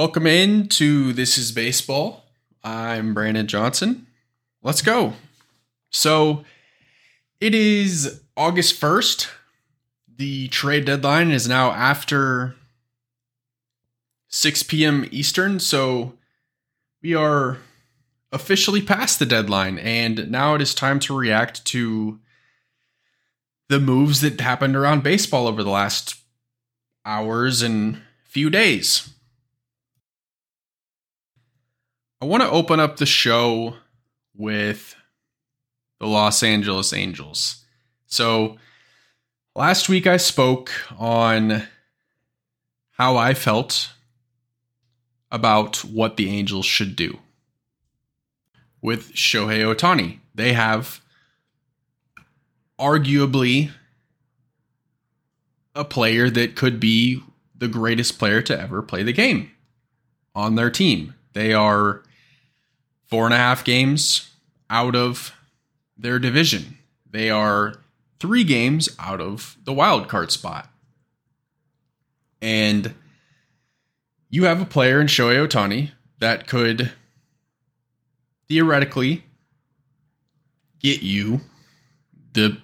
Welcome 0.00 0.26
in 0.26 0.66
to 0.68 1.12
This 1.12 1.36
is 1.36 1.52
Baseball. 1.52 2.24
I'm 2.64 3.12
Brandon 3.12 3.46
Johnson. 3.46 4.06
Let's 4.62 4.80
go. 4.80 5.12
So 5.90 6.42
it 7.38 7.54
is 7.54 8.22
August 8.34 8.80
1st. 8.80 9.28
The 10.16 10.48
trade 10.48 10.86
deadline 10.86 11.30
is 11.30 11.46
now 11.46 11.72
after 11.72 12.56
6 14.28 14.62
p.m. 14.62 15.06
Eastern. 15.10 15.60
So 15.60 16.14
we 17.02 17.14
are 17.14 17.58
officially 18.32 18.80
past 18.80 19.18
the 19.18 19.26
deadline. 19.26 19.78
And 19.78 20.30
now 20.30 20.54
it 20.54 20.62
is 20.62 20.74
time 20.74 20.98
to 21.00 21.14
react 21.14 21.62
to 21.66 22.18
the 23.68 23.78
moves 23.78 24.22
that 24.22 24.40
happened 24.40 24.76
around 24.76 25.02
baseball 25.02 25.46
over 25.46 25.62
the 25.62 25.68
last 25.68 26.16
hours 27.04 27.60
and 27.60 28.00
few 28.24 28.48
days. 28.48 29.10
I 32.22 32.26
want 32.26 32.42
to 32.42 32.50
open 32.50 32.80
up 32.80 32.98
the 32.98 33.06
show 33.06 33.76
with 34.36 34.94
the 36.00 36.06
Los 36.06 36.42
Angeles 36.42 36.92
Angels. 36.92 37.64
So, 38.06 38.58
last 39.56 39.88
week 39.88 40.06
I 40.06 40.18
spoke 40.18 40.70
on 40.98 41.62
how 42.90 43.16
I 43.16 43.32
felt 43.32 43.92
about 45.32 45.82
what 45.82 46.18
the 46.18 46.28
Angels 46.28 46.66
should 46.66 46.94
do 46.94 47.20
with 48.82 49.14
Shohei 49.14 49.74
Ohtani. 49.74 50.18
They 50.34 50.52
have 50.52 51.00
arguably 52.78 53.70
a 55.74 55.86
player 55.86 56.28
that 56.28 56.54
could 56.54 56.78
be 56.80 57.22
the 57.56 57.68
greatest 57.68 58.18
player 58.18 58.42
to 58.42 58.60
ever 58.60 58.82
play 58.82 59.02
the 59.02 59.14
game 59.14 59.52
on 60.34 60.56
their 60.56 60.70
team. 60.70 61.14
They 61.32 61.54
are 61.54 62.02
four 63.10 63.24
and 63.24 63.34
a 63.34 63.38
half 63.38 63.64
games 63.64 64.30
out 64.70 64.94
of 64.94 65.34
their 65.98 66.18
division. 66.18 66.78
They 67.10 67.28
are 67.28 67.74
three 68.20 68.44
games 68.44 68.88
out 68.98 69.20
of 69.20 69.56
the 69.64 69.72
wild 69.72 70.08
card 70.08 70.30
spot. 70.30 70.70
And 72.40 72.94
you 74.30 74.44
have 74.44 74.62
a 74.62 74.66
player 74.66 75.00
in 75.00 75.08
Shohei 75.08 75.46
Ohtani 75.46 75.90
that 76.20 76.46
could 76.46 76.92
theoretically 78.48 79.24
get 80.78 81.02
you 81.02 81.40
the 82.32 82.58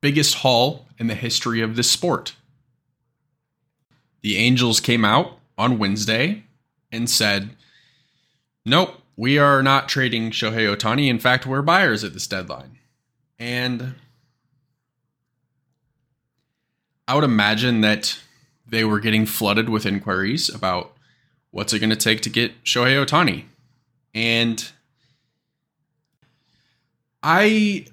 biggest 0.00 0.36
haul 0.36 0.86
in 0.98 1.06
the 1.06 1.14
history 1.14 1.60
of 1.60 1.76
this 1.76 1.90
sport. 1.90 2.34
The 4.22 4.36
Angels 4.36 4.80
came 4.80 5.04
out 5.04 5.38
on 5.56 5.78
Wednesday 5.78 6.44
and 6.90 7.08
said, 7.08 7.50
Nope, 8.68 9.00
we 9.16 9.38
are 9.38 9.62
not 9.62 9.88
trading 9.88 10.32
Shohei 10.32 10.74
Ohtani. 10.74 11.08
In 11.08 11.20
fact, 11.20 11.46
we're 11.46 11.62
buyers 11.62 12.02
at 12.02 12.14
this 12.14 12.26
deadline. 12.26 12.78
And 13.38 13.94
I 17.06 17.14
would 17.14 17.22
imagine 17.22 17.80
that 17.82 18.18
they 18.66 18.84
were 18.84 18.98
getting 18.98 19.24
flooded 19.24 19.68
with 19.68 19.86
inquiries 19.86 20.52
about 20.52 20.92
what's 21.52 21.72
it 21.72 21.78
going 21.78 21.90
to 21.90 21.96
take 21.96 22.22
to 22.22 22.28
get 22.28 22.64
Shohei 22.64 23.06
Ohtani. 23.06 23.44
And 24.12 24.68
I 27.22 27.86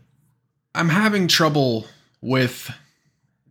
I'm 0.73 0.89
having 0.89 1.27
trouble 1.27 1.85
with 2.19 2.71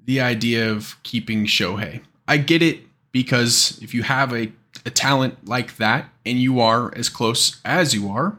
the 0.05 0.21
idea 0.21 0.73
of 0.73 1.01
keeping 1.05 1.47
Shohei. 1.47 2.03
I 2.27 2.39
get 2.39 2.63
it 2.63 2.81
because 3.13 3.79
if 3.81 3.95
you 3.95 4.03
have 4.03 4.35
a 4.35 4.51
a 4.85 4.91
talent 4.91 5.47
like 5.47 5.77
that 5.77 6.11
and 6.25 6.39
you 6.39 6.61
are 6.61 6.95
as 6.97 7.09
close 7.09 7.61
as 7.65 7.95
you 7.95 8.09
are 8.11 8.37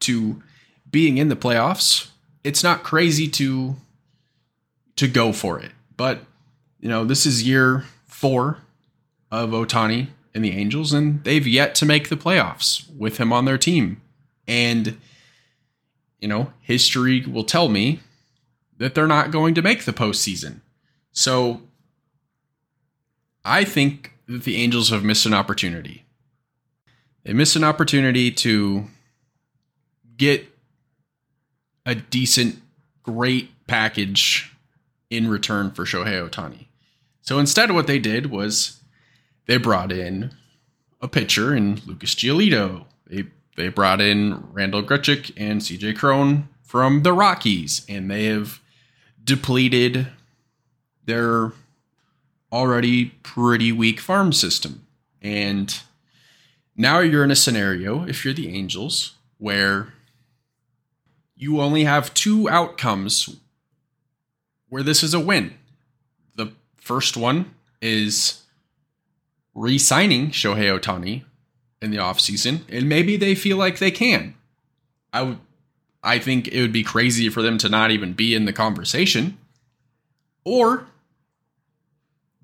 to 0.00 0.42
being 0.90 1.18
in 1.18 1.28
the 1.28 1.36
playoffs, 1.36 2.10
it's 2.42 2.62
not 2.62 2.82
crazy 2.82 3.28
to 3.28 3.76
to 4.96 5.08
go 5.08 5.32
for 5.32 5.58
it. 5.58 5.72
But 5.96 6.20
you 6.80 6.88
know, 6.88 7.04
this 7.04 7.26
is 7.26 7.42
year 7.42 7.84
4 8.06 8.58
of 9.30 9.50
Ohtani 9.50 10.08
and 10.34 10.44
the 10.44 10.52
Angels 10.52 10.92
and 10.92 11.24
they've 11.24 11.46
yet 11.46 11.74
to 11.76 11.86
make 11.86 12.08
the 12.08 12.16
playoffs 12.16 12.88
with 12.96 13.18
him 13.18 13.32
on 13.32 13.44
their 13.44 13.58
team. 13.58 14.00
And 14.46 14.98
you 16.20 16.28
know, 16.28 16.52
history 16.60 17.24
will 17.26 17.44
tell 17.44 17.68
me 17.68 18.00
that 18.78 18.94
they're 18.94 19.06
not 19.06 19.30
going 19.30 19.54
to 19.54 19.62
make 19.62 19.84
the 19.84 19.92
postseason. 19.92 20.60
So 21.12 21.62
I 23.44 23.64
think 23.64 24.13
that 24.26 24.44
the 24.44 24.56
Angels 24.56 24.90
have 24.90 25.04
missed 25.04 25.26
an 25.26 25.34
opportunity. 25.34 26.04
They 27.24 27.32
missed 27.32 27.56
an 27.56 27.64
opportunity 27.64 28.30
to 28.30 28.84
get 30.16 30.46
a 31.86 31.94
decent, 31.94 32.60
great 33.02 33.50
package 33.66 34.52
in 35.10 35.28
return 35.28 35.70
for 35.70 35.84
Shohei 35.84 36.28
Ohtani. 36.28 36.66
So 37.22 37.38
instead, 37.38 37.72
what 37.72 37.86
they 37.86 37.98
did 37.98 38.30
was 38.30 38.80
they 39.46 39.56
brought 39.56 39.92
in 39.92 40.34
a 41.00 41.08
pitcher 41.08 41.54
in 41.54 41.80
Lucas 41.86 42.14
Giolito. 42.14 42.84
They 43.06 43.24
they 43.56 43.68
brought 43.68 44.00
in 44.00 44.48
Randall 44.52 44.82
Grichuk 44.82 45.32
and 45.36 45.60
CJ 45.60 45.96
Cron 45.96 46.48
from 46.62 47.02
the 47.02 47.12
Rockies, 47.12 47.86
and 47.88 48.10
they 48.10 48.24
have 48.24 48.60
depleted 49.22 50.08
their 51.04 51.52
already 52.54 53.06
pretty 53.24 53.72
weak 53.72 53.98
farm 53.98 54.32
system. 54.32 54.86
And 55.20 55.76
now 56.76 57.00
you're 57.00 57.24
in 57.24 57.32
a 57.32 57.36
scenario, 57.36 58.04
if 58.04 58.24
you're 58.24 58.32
the 58.32 58.54
Angels, 58.54 59.14
where 59.38 59.92
you 61.34 61.60
only 61.60 61.84
have 61.84 62.14
two 62.14 62.48
outcomes 62.48 63.36
where 64.68 64.84
this 64.84 65.02
is 65.02 65.12
a 65.12 65.20
win. 65.20 65.54
The 66.36 66.52
first 66.76 67.16
one 67.16 67.54
is 67.82 68.42
re 69.54 69.76
signing 69.76 70.30
Shohei 70.30 70.78
Ohtani 70.78 71.24
in 71.82 71.90
the 71.90 71.96
offseason, 71.96 72.60
and 72.68 72.88
maybe 72.88 73.16
they 73.16 73.34
feel 73.34 73.56
like 73.56 73.78
they 73.78 73.90
can. 73.90 74.34
I 75.12 75.22
would 75.22 75.38
I 76.04 76.18
think 76.18 76.48
it 76.48 76.60
would 76.60 76.72
be 76.72 76.84
crazy 76.84 77.30
for 77.30 77.42
them 77.42 77.56
to 77.58 77.68
not 77.68 77.90
even 77.90 78.12
be 78.12 78.34
in 78.34 78.44
the 78.44 78.52
conversation. 78.52 79.38
Or 80.44 80.86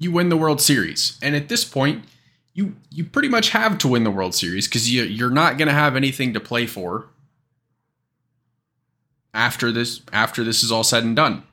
you 0.00 0.10
win 0.10 0.30
the 0.30 0.36
World 0.36 0.60
Series. 0.60 1.16
And 1.22 1.36
at 1.36 1.48
this 1.48 1.64
point, 1.64 2.04
you 2.52 2.74
you 2.90 3.04
pretty 3.04 3.28
much 3.28 3.50
have 3.50 3.78
to 3.78 3.88
win 3.88 4.02
the 4.02 4.10
World 4.10 4.34
Series 4.34 4.66
because 4.66 4.92
you 4.92 5.04
you're 5.04 5.30
not 5.30 5.56
going 5.56 5.68
to 5.68 5.74
have 5.74 5.94
anything 5.94 6.32
to 6.34 6.40
play 6.40 6.66
for 6.66 7.06
after 9.32 9.70
this 9.70 10.00
after 10.12 10.42
this 10.42 10.64
is 10.64 10.72
all 10.72 10.82
said 10.82 11.04
and 11.04 11.14
done. 11.14 11.44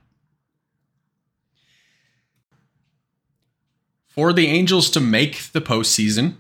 For 4.08 4.34
the 4.34 4.48
Angels 4.48 4.90
to 4.92 5.00
make 5.00 5.52
the 5.52 5.62
postseason, 5.62 6.38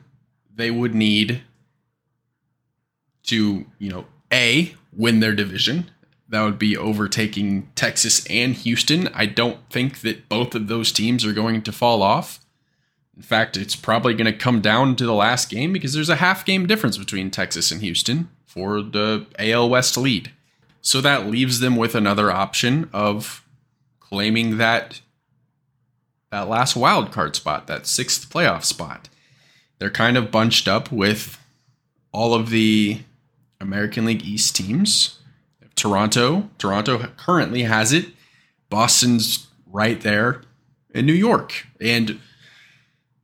they 0.56 0.72
would 0.72 0.96
need 0.96 1.44
to, 3.24 3.68
you 3.78 3.90
know, 3.92 4.06
A, 4.34 4.74
win 4.92 5.20
their 5.20 5.36
division 5.36 5.92
that 6.30 6.44
would 6.44 6.60
be 6.60 6.76
overtaking 6.76 7.70
Texas 7.76 8.26
and 8.28 8.54
Houston. 8.54 9.08
I 9.10 9.26
don't 9.26 9.60
think 9.70 10.02
that 10.02 10.28
both 10.28 10.56
of 10.56 10.68
those 10.68 10.92
teams 10.92 11.26
are 11.26 11.34
going 11.34 11.62
to 11.62 11.72
fall 11.72 12.04
off. 12.04 12.40
In 13.16 13.24
fact, 13.24 13.58
it's 13.58 13.76
probably 13.76 14.14
going 14.14 14.32
to 14.32 14.38
come 14.38 14.62
down 14.62 14.96
to 14.98 15.06
the 15.06 15.14
last 15.14 15.50
game 15.50 15.74
because 15.74 15.94
there's 15.94 16.10
a 16.10 16.18
half 16.18 16.46
game 16.46 16.68
difference 16.68 16.98
between 16.98 17.32
Texas 17.32 17.72
and 17.72 17.82
Houston 17.82 18.30
for 18.46 18.82
the 18.82 19.26
AL 19.40 19.70
West 19.70 19.98
lead. 19.98 20.32
So 20.82 21.02
that 21.02 21.28
leaves 21.28 21.60
them 21.60 21.76
with 21.76 21.96
another 21.96 22.32
option 22.32 22.90
of 22.94 23.44
claiming 24.00 24.58
that 24.58 25.02
that 26.30 26.50
last 26.50 26.76
wild 26.76 27.12
card 27.12 27.36
spot, 27.36 27.68
that 27.68 27.88
sixth 27.88 28.30
playoff 28.30 28.64
spot. 28.64 29.10
They're 29.80 29.90
kind 29.90 30.18
of 30.18 30.32
bunched 30.32 30.68
up 30.68 30.92
with 30.92 31.42
all 32.12 32.34
of 32.34 32.50
the 32.50 33.00
American 33.60 34.06
League 34.06 34.26
East 34.26 34.56
teams 34.56 35.17
Toronto. 35.78 36.50
Toronto 36.58 37.12
currently 37.16 37.64
has 37.64 37.94
it. 37.94 38.08
Boston's 38.70 39.48
right 39.66 40.02
there 40.02 40.42
in 40.94 41.06
New 41.06 41.14
York. 41.14 41.66
And 41.80 42.10
you 42.10 42.20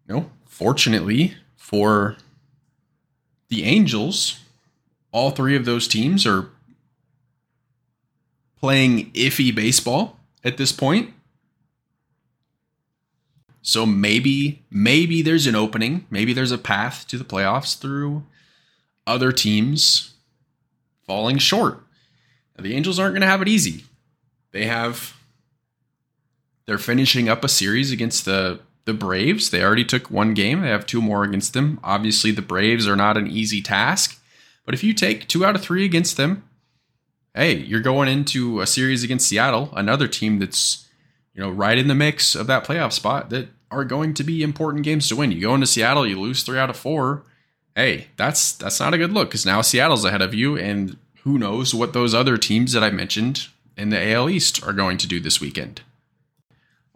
know, 0.07 0.31
fortunately 0.45 1.35
for 1.57 2.15
the 3.50 3.63
Angels, 3.63 4.39
all 5.11 5.31
three 5.31 5.55
of 5.55 5.65
those 5.65 5.88
teams 5.88 6.25
are 6.25 6.50
playing 8.57 9.11
iffy 9.11 9.53
baseball 9.53 10.19
at 10.44 10.57
this 10.57 10.71
point. 10.71 11.13
So 13.61 13.85
maybe 13.85 14.63
maybe 14.69 15.21
there's 15.21 15.47
an 15.47 15.55
opening, 15.55 16.05
maybe 16.09 16.33
there's 16.33 16.51
a 16.51 16.57
path 16.57 17.07
to 17.07 17.17
the 17.17 17.23
playoffs 17.23 17.77
through 17.77 18.23
other 19.07 19.31
teams 19.31 20.13
falling 21.05 21.38
short. 21.38 21.83
Now, 22.57 22.63
the 22.63 22.75
Angels 22.75 23.00
aren't 23.00 23.13
going 23.13 23.21
to 23.21 23.27
have 23.27 23.41
it 23.41 23.47
easy. 23.47 23.85
They 24.51 24.65
have 24.65 25.15
they're 26.65 26.77
finishing 26.77 27.27
up 27.27 27.44
a 27.44 27.50
series 27.50 27.91
against 27.91 28.25
the 28.25 28.59
the 28.85 28.94
Braves. 28.94 29.50
They 29.50 29.63
already 29.63 29.85
took 29.85 30.11
one 30.11 30.33
game, 30.33 30.61
they 30.61 30.69
have 30.69 30.85
two 30.85 31.01
more 31.01 31.23
against 31.23 31.53
them. 31.53 31.79
Obviously, 31.83 32.31
the 32.31 32.41
Braves 32.41 32.88
are 32.88 32.95
not 32.95 33.17
an 33.17 33.27
easy 33.27 33.61
task, 33.61 34.21
but 34.65 34.73
if 34.73 34.83
you 34.83 34.94
take 34.94 35.27
two 35.27 35.45
out 35.45 35.55
of 35.55 35.61
three 35.61 35.85
against 35.85 36.17
them, 36.17 36.44
hey, 37.33 37.55
you're 37.55 37.79
going 37.79 38.09
into 38.09 38.61
a 38.61 38.67
series 38.67 39.03
against 39.03 39.27
Seattle, 39.27 39.69
another 39.75 40.07
team 40.07 40.39
that's 40.39 40.88
you 41.33 41.41
know 41.41 41.50
right 41.50 41.77
in 41.77 41.88
the 41.88 41.95
mix 41.95 42.35
of 42.35 42.47
that 42.47 42.65
playoff 42.65 42.94
spot 42.94 43.29
that 43.29 43.47
are 43.71 43.85
going 43.85 44.13
to 44.13 44.23
be 44.23 44.44
important 44.44 44.83
games 44.83 45.09
to 45.09 45.15
win. 45.15 45.31
You 45.31 45.41
go 45.41 45.55
into 45.55 45.67
Seattle, 45.67 46.07
you 46.07 46.19
lose 46.19 46.44
three 46.44 46.59
out 46.59 46.69
of 46.69 46.77
four. 46.77 47.23
Hey, 47.75 48.07
that's 48.17 48.51
that's 48.51 48.79
not 48.79 48.94
a 48.94 48.97
good 49.00 49.11
look 49.11 49.29
because 49.29 49.45
now 49.45 49.61
Seattle's 49.61 50.05
ahead 50.05 50.21
of 50.21 50.33
you, 50.33 50.57
and 50.57 50.97
who 51.23 51.37
knows 51.37 51.73
what 51.73 51.93
those 51.93 52.13
other 52.13 52.37
teams 52.37 52.73
that 52.73 52.83
I 52.83 52.89
mentioned 52.89 53.47
in 53.77 53.89
the 53.89 54.11
AL 54.11 54.29
East 54.29 54.65
are 54.65 54.73
going 54.73 54.97
to 54.97 55.07
do 55.07 55.19
this 55.19 55.39
weekend. 55.39 55.81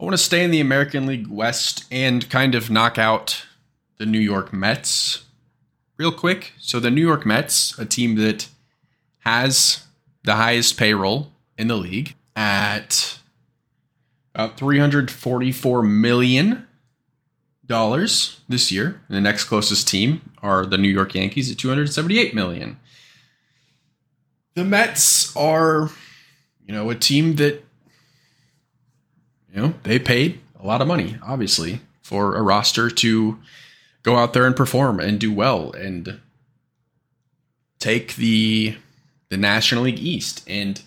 I 0.00 0.04
want 0.04 0.14
to 0.14 0.22
stay 0.22 0.44
in 0.44 0.50
the 0.50 0.60
American 0.60 1.06
League 1.06 1.26
West 1.28 1.84
and 1.90 2.28
kind 2.30 2.54
of 2.54 2.70
knock 2.70 2.98
out 2.98 3.46
the 3.96 4.06
New 4.06 4.20
York 4.20 4.52
Mets 4.52 5.24
real 5.96 6.12
quick. 6.12 6.52
So, 6.58 6.78
the 6.78 6.90
New 6.90 7.04
York 7.04 7.26
Mets, 7.26 7.76
a 7.78 7.84
team 7.84 8.14
that 8.16 8.48
has 9.20 9.84
the 10.24 10.36
highest 10.36 10.76
payroll 10.76 11.32
in 11.56 11.68
the 11.68 11.76
league 11.76 12.14
at 12.36 13.18
about 14.34 14.56
344 14.56 15.82
million 15.82 16.66
dollars 17.66 18.40
this 18.48 18.70
year. 18.70 19.00
And 19.08 19.16
the 19.16 19.20
next 19.20 19.44
closest 19.44 19.88
team 19.88 20.32
are 20.42 20.64
the 20.64 20.78
New 20.78 20.88
York 20.88 21.14
Yankees 21.14 21.50
at 21.50 21.58
278 21.58 22.34
million. 22.34 22.78
The 24.58 24.64
Mets 24.64 25.36
are, 25.36 25.88
you 26.66 26.74
know, 26.74 26.90
a 26.90 26.96
team 26.96 27.36
that 27.36 27.64
you 29.54 29.62
know, 29.62 29.74
they 29.84 30.00
paid 30.00 30.40
a 30.60 30.66
lot 30.66 30.82
of 30.82 30.88
money, 30.88 31.16
obviously, 31.22 31.80
for 32.02 32.34
a 32.34 32.42
roster 32.42 32.90
to 32.90 33.38
go 34.02 34.16
out 34.16 34.32
there 34.32 34.46
and 34.46 34.56
perform 34.56 34.98
and 34.98 35.20
do 35.20 35.32
well 35.32 35.70
and 35.70 36.18
take 37.78 38.16
the 38.16 38.74
the 39.28 39.36
National 39.36 39.84
League 39.84 40.00
East. 40.00 40.42
And 40.48 40.82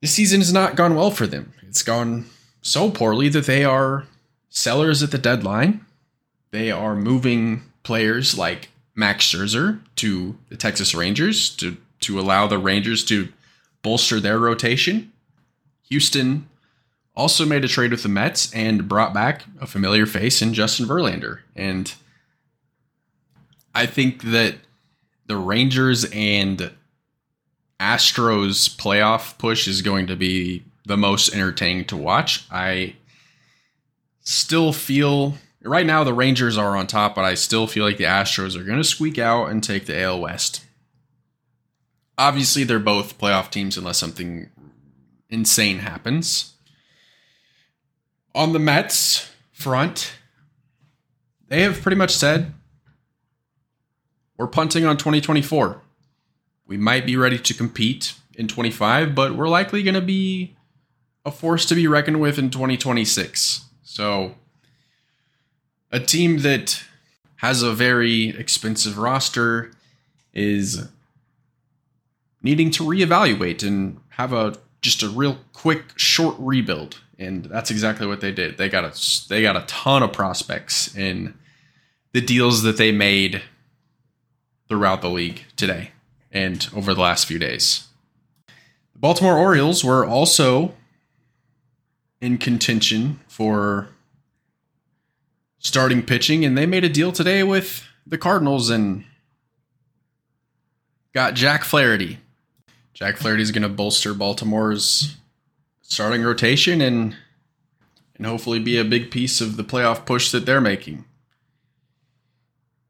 this 0.00 0.12
season 0.12 0.40
has 0.40 0.50
not 0.50 0.74
gone 0.74 0.94
well 0.94 1.10
for 1.10 1.26
them. 1.26 1.52
It's 1.68 1.82
gone 1.82 2.24
so 2.62 2.90
poorly 2.90 3.28
that 3.28 3.44
they 3.44 3.66
are 3.66 4.06
sellers 4.48 5.02
at 5.02 5.10
the 5.10 5.18
deadline. 5.18 5.84
They 6.52 6.70
are 6.70 6.96
moving 6.96 7.64
players 7.82 8.38
like 8.38 8.70
Max 8.94 9.26
Scherzer 9.26 9.82
to 9.96 10.38
the 10.48 10.56
Texas 10.56 10.94
Rangers 10.94 11.50
to 11.56 11.76
to 12.02 12.20
allow 12.20 12.46
the 12.46 12.58
Rangers 12.58 13.04
to 13.06 13.28
bolster 13.82 14.20
their 14.20 14.38
rotation. 14.38 15.12
Houston 15.88 16.48
also 17.14 17.44
made 17.44 17.64
a 17.64 17.68
trade 17.68 17.90
with 17.90 18.02
the 18.02 18.08
Mets 18.08 18.52
and 18.54 18.88
brought 18.88 19.12
back 19.12 19.44
a 19.60 19.66
familiar 19.66 20.06
face 20.06 20.40
in 20.40 20.54
Justin 20.54 20.86
Verlander. 20.86 21.40
And 21.54 21.92
I 23.74 23.86
think 23.86 24.22
that 24.22 24.56
the 25.26 25.36
Rangers 25.36 26.04
and 26.12 26.72
Astros 27.78 28.74
playoff 28.76 29.36
push 29.38 29.66
is 29.66 29.82
going 29.82 30.06
to 30.06 30.16
be 30.16 30.64
the 30.86 30.96
most 30.96 31.34
entertaining 31.34 31.84
to 31.86 31.96
watch. 31.96 32.44
I 32.50 32.96
still 34.20 34.72
feel 34.72 35.34
right 35.62 35.86
now 35.86 36.04
the 36.04 36.14
Rangers 36.14 36.56
are 36.56 36.76
on 36.76 36.86
top, 36.86 37.14
but 37.14 37.24
I 37.24 37.34
still 37.34 37.66
feel 37.66 37.84
like 37.84 37.98
the 37.98 38.04
Astros 38.04 38.56
are 38.56 38.64
going 38.64 38.78
to 38.78 38.84
squeak 38.84 39.18
out 39.18 39.46
and 39.46 39.62
take 39.62 39.86
the 39.86 40.00
AL 40.00 40.20
West. 40.20 40.64
Obviously, 42.18 42.64
they're 42.64 42.78
both 42.78 43.18
playoff 43.18 43.50
teams 43.50 43.76
unless 43.76 43.98
something 43.98 44.50
insane 45.30 45.78
happens. 45.78 46.54
On 48.34 48.52
the 48.52 48.58
Mets 48.58 49.30
front, 49.52 50.12
they 51.48 51.62
have 51.62 51.80
pretty 51.80 51.96
much 51.96 52.14
said 52.14 52.52
we're 54.36 54.46
punting 54.46 54.84
on 54.84 54.96
2024. 54.96 55.80
We 56.66 56.76
might 56.76 57.06
be 57.06 57.16
ready 57.16 57.38
to 57.38 57.54
compete 57.54 58.14
in 58.34 58.48
25, 58.48 59.14
but 59.14 59.36
we're 59.36 59.48
likely 59.48 59.82
going 59.82 59.94
to 59.94 60.00
be 60.00 60.56
a 61.24 61.30
force 61.30 61.66
to 61.66 61.74
be 61.74 61.86
reckoned 61.86 62.20
with 62.20 62.38
in 62.38 62.50
2026. 62.50 63.66
So, 63.82 64.34
a 65.90 66.00
team 66.00 66.38
that 66.38 66.82
has 67.36 67.62
a 67.62 67.72
very 67.72 68.30
expensive 68.30 68.98
roster 68.98 69.72
is 70.32 70.88
needing 72.42 72.70
to 72.72 72.84
reevaluate 72.84 73.66
and 73.66 74.00
have 74.10 74.32
a 74.32 74.54
just 74.80 75.02
a 75.02 75.08
real 75.08 75.38
quick 75.52 75.96
short 75.96 76.34
rebuild. 76.38 77.00
And 77.18 77.44
that's 77.44 77.70
exactly 77.70 78.06
what 78.06 78.20
they 78.20 78.32
did. 78.32 78.58
They 78.58 78.68
got 78.68 78.84
a 78.84 79.28
they 79.28 79.42
got 79.42 79.56
a 79.56 79.64
ton 79.66 80.02
of 80.02 80.12
prospects 80.12 80.94
in 80.96 81.34
the 82.12 82.20
deals 82.20 82.62
that 82.62 82.76
they 82.76 82.92
made 82.92 83.42
throughout 84.68 85.02
the 85.02 85.10
league 85.10 85.44
today 85.56 85.92
and 86.30 86.68
over 86.74 86.94
the 86.94 87.00
last 87.00 87.26
few 87.26 87.38
days. 87.38 87.86
The 88.92 88.98
baltimore 88.98 89.38
orioles 89.38 89.84
were 89.84 90.04
also 90.04 90.74
in 92.20 92.38
contention 92.38 93.20
for 93.28 93.88
starting 95.58 96.02
pitching 96.02 96.44
and 96.44 96.58
they 96.58 96.66
made 96.66 96.84
a 96.84 96.88
deal 96.88 97.12
today 97.12 97.42
with 97.42 97.84
the 98.06 98.18
cardinals 98.18 98.68
and 98.68 99.04
got 101.12 101.34
jack 101.34 101.62
flaherty 101.62 102.18
Jack 102.94 103.16
Flaherty 103.16 103.42
is 103.42 103.52
going 103.52 103.62
to 103.62 103.68
bolster 103.68 104.14
Baltimore's 104.14 105.16
starting 105.82 106.22
rotation 106.22 106.80
and 106.80 107.16
and 108.16 108.26
hopefully 108.26 108.58
be 108.58 108.78
a 108.78 108.84
big 108.84 109.10
piece 109.10 109.40
of 109.40 109.56
the 109.56 109.64
playoff 109.64 110.06
push 110.06 110.30
that 110.30 110.46
they're 110.46 110.60
making. 110.60 111.04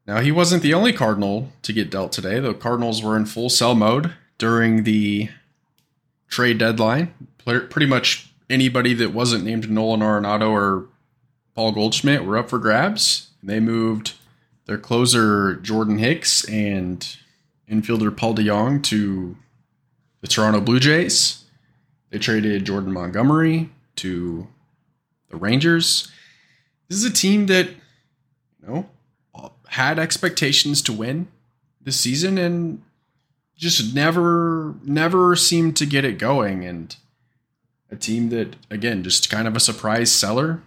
Now, 0.05 0.19
he 0.19 0.31
wasn't 0.31 0.61
the 0.61 0.73
only 0.73 0.91
Cardinal 0.91 1.49
to 1.61 1.73
get 1.73 1.89
dealt 1.89 2.11
today. 2.11 2.39
The 2.39 2.53
Cardinals 2.53 3.01
were 3.01 3.15
in 3.15 3.25
full 3.25 3.49
sell 3.49 3.73
mode 3.73 4.13
during 4.37 4.83
the 4.83 5.29
trade 6.27 6.57
deadline. 6.57 7.13
Pretty 7.45 7.85
much 7.85 8.29
anybody 8.49 8.93
that 8.95 9.13
wasn't 9.13 9.45
named 9.45 9.69
Nolan 9.69 10.01
Arenado 10.01 10.49
or 10.49 10.87
Paul 11.55 11.71
Goldschmidt 11.71 12.25
were 12.25 12.37
up 12.37 12.49
for 12.49 12.59
grabs. 12.59 13.29
They 13.41 13.59
moved 13.59 14.13
their 14.65 14.77
closer 14.77 15.55
Jordan 15.55 15.99
Hicks 15.99 16.47
and 16.49 17.17
infielder 17.69 18.15
Paul 18.15 18.35
DeJong 18.35 18.83
to 18.83 19.37
the 20.23 20.29
Toronto 20.29 20.61
Blue 20.61 20.79
Jays. 20.79 21.43
They 22.09 22.17
traded 22.17 22.65
Jordan 22.65 22.93
Montgomery 22.93 23.69
to 23.97 24.47
the 25.29 25.35
Rangers. 25.35 26.09
This 26.87 26.97
is 26.97 27.03
a 27.03 27.11
team 27.11 27.47
that, 27.47 27.67
you 27.67 28.67
know, 28.67 28.85
had 29.67 29.99
expectations 29.99 30.81
to 30.83 30.93
win 30.93 31.27
this 31.81 31.99
season 31.99 32.37
and 32.37 32.81
just 33.57 33.93
never, 33.93 34.75
never 34.83 35.35
seemed 35.35 35.75
to 35.75 35.85
get 35.85 36.05
it 36.05 36.17
going. 36.17 36.63
And 36.63 36.95
a 37.91 37.97
team 37.97 38.29
that, 38.29 38.55
again, 38.69 39.03
just 39.03 39.29
kind 39.29 39.45
of 39.45 39.57
a 39.57 39.59
surprise 39.59 40.09
seller, 40.09 40.63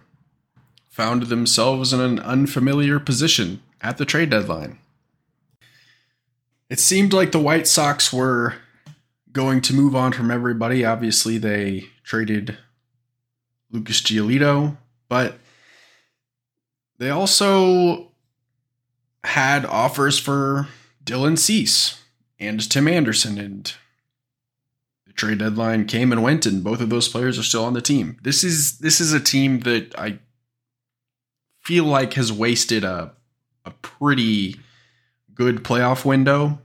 found 0.87 1.23
themselves 1.23 1.93
in 1.93 1.99
an 1.99 2.19
unfamiliar 2.19 2.99
position 2.99 3.63
at 3.81 3.97
the 3.97 4.05
trade 4.05 4.29
deadline. 4.29 4.77
It 6.69 6.79
seemed 6.79 7.11
like 7.11 7.31
the 7.31 7.39
White 7.39 7.65
Sox 7.65 8.13
were 8.13 8.57
going 9.37 9.61
to 9.61 9.73
move 9.73 9.95
on 9.95 10.11
from 10.11 10.31
everybody. 10.31 10.83
Obviously, 10.83 11.37
they 11.37 11.85
traded 12.03 12.57
Lucas 13.71 14.01
Giolito, 14.01 14.77
but 15.07 15.37
they 16.97 17.11
also 17.11 18.11
had 19.23 19.63
offers 19.63 20.17
for 20.17 20.67
Dylan 21.05 21.37
Cease 21.37 22.01
and 22.39 22.67
Tim 22.67 22.87
Anderson, 22.87 23.37
and 23.37 23.71
the 25.05 25.13
trade 25.13 25.37
deadline 25.37 25.85
came 25.85 26.11
and 26.11 26.23
went, 26.23 26.47
and 26.47 26.63
both 26.63 26.81
of 26.81 26.89
those 26.89 27.07
players 27.07 27.37
are 27.37 27.43
still 27.43 27.63
on 27.63 27.73
the 27.73 27.81
team. 27.81 28.17
This 28.23 28.43
is 28.43 28.79
this 28.79 28.99
is 28.99 29.13
a 29.13 29.19
team 29.19 29.59
that 29.59 29.97
I 29.99 30.17
feel 31.61 31.85
like 31.85 32.15
has 32.15 32.33
wasted 32.33 32.83
a 32.83 33.13
a 33.65 33.71
pretty 33.83 34.55
good 35.35 35.63
playoff 35.63 36.03
window 36.03 36.59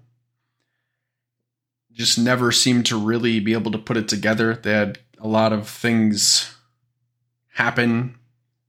just 1.94 2.18
never 2.18 2.52
seemed 2.52 2.87
to 2.87 2.99
really 2.99 3.40
be 3.40 3.52
able 3.52 3.72
to 3.72 3.78
put 3.78 3.96
it 3.96 4.08
together. 4.08 4.54
They 4.54 4.72
had 4.72 4.99
a 5.18 5.28
lot 5.28 5.52
of 5.52 5.68
things 5.68 6.54
happen 7.54 8.16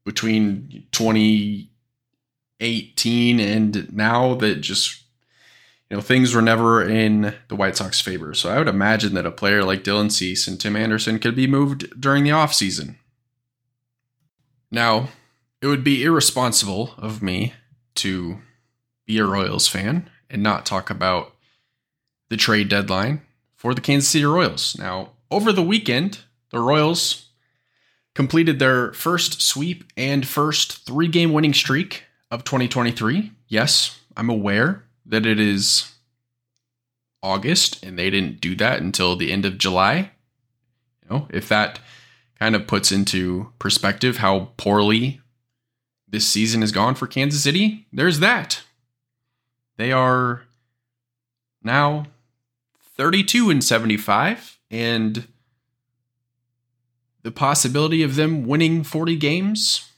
between 0.06 0.86
2018 0.92 3.39
and 3.39 3.94
now 3.94 4.36
that 4.36 4.62
just 4.62 5.03
you 5.89 5.98
know 5.98 6.01
things 6.01 6.34
were 6.34 6.42
never 6.42 6.88
in 6.88 7.36
the 7.48 7.56
White 7.56 7.77
Sox 7.77 8.01
favor. 8.01 8.34
So 8.34 8.50
I 8.50 8.58
would 8.58 8.68
imagine 8.68 9.13
that 9.13 9.25
a 9.25 9.32
player 9.32 9.63
like 9.63 9.84
Dylan 9.84 10.12
Cease 10.12 10.48
and 10.48 10.60
Tim 10.60 10.75
Anderson 10.75 11.20
could 11.20 11.36
be 11.36 11.48
moved 11.48 12.00
during 12.00 12.24
the 12.24 12.32
offseason. 12.32 12.96
Now, 14.72 15.10
it 15.62 15.68
would 15.68 15.84
be 15.84 16.03
irresponsible 16.03 16.96
of 16.98 17.22
me 17.22 17.53
to 17.96 18.39
be 19.06 19.20
a 19.20 19.25
Royals 19.25 19.68
fan 19.68 20.10
and 20.30 20.42
not 20.42 20.65
talk 20.65 20.89
about 20.89 21.33
the 22.34 22.38
trade 22.38 22.68
deadline 22.68 23.22
for 23.54 23.75
the 23.75 23.82
Kansas 23.82 24.10
City 24.10 24.25
Royals. 24.25 24.75
Now, 24.80 25.12
over 25.30 25.54
the 25.54 25.62
weekend, 25.62 26.22
the 26.50 26.60
Royals 26.60 27.28
completed 28.16 28.58
their 28.58 28.92
first 28.94 29.40
sweep 29.40 29.84
and 29.96 30.28
first 30.28 30.84
three 30.84 31.08
game 31.08 31.32
winning 31.32 31.54
streak 31.54 32.06
of 32.32 32.44
2023. 32.44 33.32
Yes, 33.48 34.00
I'm 34.18 34.32
aware 34.32 34.84
that 35.06 35.28
it 35.28 35.40
is 35.40 35.94
August 37.22 37.84
and 37.86 38.00
they 38.00 38.10
didn't 38.10 38.42
do 38.42 38.56
that 38.56 38.82
until 38.82 39.16
the 39.16 39.32
end 39.32 39.46
of 39.46 39.60
July. 39.60 40.10
You 41.04 41.10
know, 41.12 41.28
if 41.30 41.48
that 41.50 41.80
kind 42.40 42.56
of 42.56 42.66
puts 42.66 42.92
into 42.92 43.54
perspective 43.60 44.18
how 44.18 44.50
poorly 44.58 45.22
this 46.08 46.28
season 46.28 46.62
has 46.62 46.72
gone 46.72 46.96
for 46.96 47.06
Kansas 47.06 47.44
City, 47.44 47.86
there's 47.94 48.22
that. 48.22 48.63
They 49.78 49.92
are 49.92 50.46
now 51.62 52.08
32 52.96 53.50
and 53.50 53.64
75 53.64 54.60
and 54.70 55.28
the 57.24 57.32
possibility 57.32 58.04
of 58.04 58.16
them 58.16 58.46
winning 58.46 58.84
40 58.84 59.16
games 59.16 59.90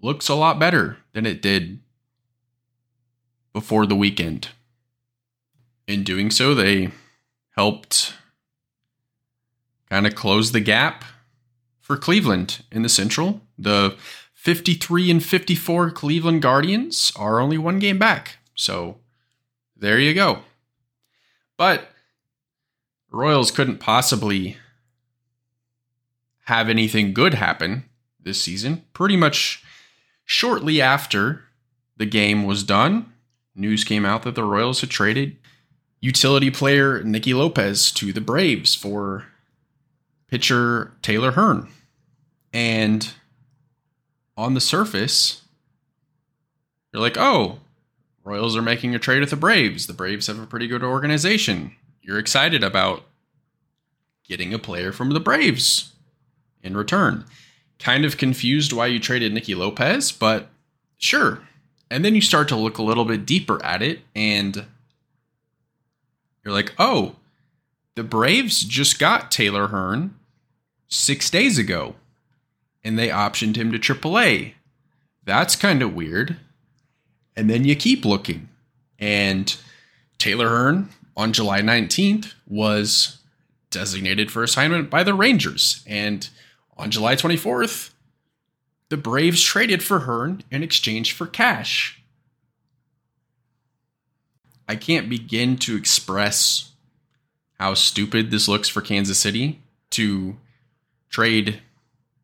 looks 0.00 0.28
a 0.28 0.34
lot 0.34 0.58
better 0.58 0.98
than 1.12 1.26
it 1.26 1.42
did 1.42 1.80
before 3.52 3.86
the 3.86 3.96
weekend. 3.96 4.48
In 5.86 6.04
doing 6.04 6.30
so, 6.30 6.54
they 6.54 6.90
helped 7.56 8.14
kind 9.90 10.06
of 10.06 10.14
close 10.14 10.52
the 10.52 10.60
gap 10.60 11.04
for 11.80 11.96
Cleveland 11.96 12.64
in 12.70 12.82
the 12.82 12.88
Central. 12.88 13.42
The 13.58 13.96
53 14.32 15.10
and 15.10 15.22
54 15.24 15.90
Cleveland 15.90 16.42
Guardians 16.42 17.12
are 17.16 17.40
only 17.40 17.58
one 17.58 17.78
game 17.78 17.98
back. 17.98 18.38
So 18.54 18.98
there 19.76 19.98
you 19.98 20.14
go. 20.14 20.40
But 21.56 21.91
Royals 23.12 23.50
couldn't 23.50 23.78
possibly 23.78 24.56
have 26.46 26.68
anything 26.68 27.12
good 27.12 27.34
happen 27.34 27.84
this 28.18 28.40
season. 28.40 28.84
Pretty 28.92 29.16
much 29.16 29.62
shortly 30.24 30.80
after 30.80 31.44
the 31.96 32.06
game 32.06 32.44
was 32.44 32.64
done, 32.64 33.12
news 33.54 33.84
came 33.84 34.04
out 34.04 34.22
that 34.22 34.34
the 34.34 34.44
Royals 34.44 34.80
had 34.80 34.90
traded 34.90 35.36
utility 36.00 36.50
player 36.50 37.02
Nicky 37.02 37.32
Lopez 37.34 37.92
to 37.92 38.12
the 38.12 38.20
Braves 38.20 38.74
for 38.74 39.26
pitcher 40.26 40.92
Taylor 41.02 41.32
Hearn. 41.32 41.68
And 42.52 43.12
on 44.36 44.54
the 44.54 44.60
surface, 44.60 45.42
you're 46.92 47.02
like, 47.02 47.16
oh, 47.18 47.58
Royals 48.24 48.56
are 48.56 48.62
making 48.62 48.94
a 48.94 48.98
trade 48.98 49.20
with 49.20 49.30
the 49.30 49.36
Braves. 49.36 49.86
The 49.86 49.92
Braves 49.92 50.26
have 50.26 50.40
a 50.40 50.46
pretty 50.46 50.66
good 50.66 50.82
organization. 50.82 51.76
You're 52.02 52.18
excited 52.18 52.64
about 52.64 53.04
getting 54.24 54.52
a 54.52 54.58
player 54.58 54.92
from 54.92 55.10
the 55.10 55.20
Braves 55.20 55.92
in 56.62 56.76
return. 56.76 57.24
Kind 57.78 58.04
of 58.04 58.16
confused 58.16 58.72
why 58.72 58.86
you 58.86 58.98
traded 58.98 59.32
Nicky 59.32 59.54
Lopez, 59.54 60.10
but 60.12 60.48
sure. 60.98 61.40
And 61.90 62.04
then 62.04 62.14
you 62.14 62.20
start 62.20 62.48
to 62.48 62.56
look 62.56 62.78
a 62.78 62.82
little 62.82 63.04
bit 63.04 63.24
deeper 63.24 63.64
at 63.64 63.82
it, 63.82 64.00
and 64.16 64.66
you're 66.44 66.54
like, 66.54 66.74
oh, 66.78 67.16
the 67.94 68.02
Braves 68.02 68.62
just 68.62 68.98
got 68.98 69.30
Taylor 69.30 69.68
Hearn 69.68 70.14
six 70.88 71.30
days 71.30 71.58
ago, 71.58 71.94
and 72.82 72.98
they 72.98 73.08
optioned 73.08 73.56
him 73.56 73.70
to 73.72 73.78
AAA. 73.78 74.54
That's 75.24 75.54
kind 75.54 75.82
of 75.82 75.94
weird. 75.94 76.36
And 77.36 77.48
then 77.48 77.64
you 77.64 77.76
keep 77.76 78.04
looking, 78.04 78.48
and 78.98 79.54
Taylor 80.18 80.48
Hearn 80.48 80.88
on 81.16 81.32
July 81.32 81.60
19th 81.60 82.32
was 82.46 83.18
designated 83.70 84.30
for 84.30 84.42
assignment 84.42 84.90
by 84.90 85.02
the 85.02 85.14
Rangers. 85.14 85.82
And 85.86 86.28
on 86.76 86.90
July 86.90 87.16
24th, 87.16 87.90
the 88.88 88.96
Braves 88.96 89.42
traded 89.42 89.82
for 89.82 90.00
Hearn 90.00 90.42
in 90.50 90.62
exchange 90.62 91.12
for 91.12 91.26
cash. 91.26 92.02
I 94.68 94.76
can't 94.76 95.08
begin 95.08 95.56
to 95.58 95.76
express 95.76 96.72
how 97.58 97.74
stupid 97.74 98.30
this 98.30 98.48
looks 98.48 98.68
for 98.68 98.80
Kansas 98.80 99.18
City 99.18 99.60
to 99.90 100.36
trade 101.10 101.60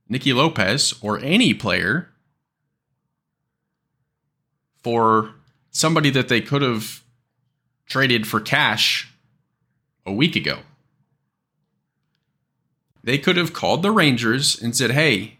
Nicky 0.09 0.33
Lopez 0.33 0.95
or 1.01 1.19
any 1.19 1.53
player 1.53 2.09
for 4.83 5.35
somebody 5.71 6.11
that 6.11 6.29
they 6.29 6.41
could 6.41 6.63
have 6.63 7.03
traded 7.89 8.27
for 8.27 8.41
cash 8.41 9.13
a 10.07 10.13
week 10.13 10.37
ago. 10.37 10.61
They 13.03 13.19
could 13.19 13.37
have 13.37 13.53
called 13.53 13.83
the 13.83 13.91
Rangers 13.91 14.61
and 14.61 14.77
said, 14.77 14.91
hey, 14.91 15.39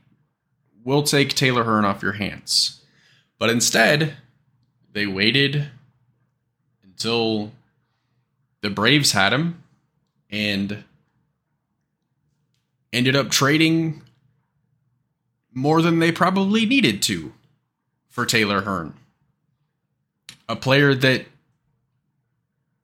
we'll 0.85 1.03
take 1.03 1.35
Taylor 1.35 1.65
Hearn 1.65 1.85
off 1.85 2.03
your 2.03 2.13
hands. 2.13 2.83
But 3.39 3.51
instead, 3.51 4.15
they 4.93 5.07
waited 5.07 5.69
until 6.83 7.53
the 8.63 8.71
Braves 8.71 9.13
had 9.13 9.33
him 9.33 9.63
and 10.31 10.85
ended 12.93 13.15
up 13.15 13.31
trading 13.31 14.03
more 15.53 15.83
than 15.83 15.99
they 15.99 16.11
probably 16.11 16.65
needed 16.65 17.03
to 17.03 17.33
for 18.09 18.25
Taylor 18.25 18.63
Hearn. 18.63 18.95
A 20.49 20.57
player 20.57 20.95
that 20.95 21.27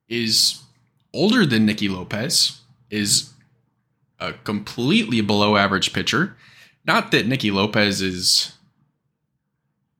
is 0.07 0.61
older 1.13 1.45
than 1.45 1.65
Nicky 1.65 1.89
Lopez, 1.89 2.61
is 2.89 3.33
a 4.19 4.33
completely 4.33 5.21
below 5.21 5.57
average 5.57 5.93
pitcher. 5.93 6.35
Not 6.85 7.11
that 7.11 7.27
Nicky 7.27 7.51
Lopez 7.51 8.01
is, 8.01 8.53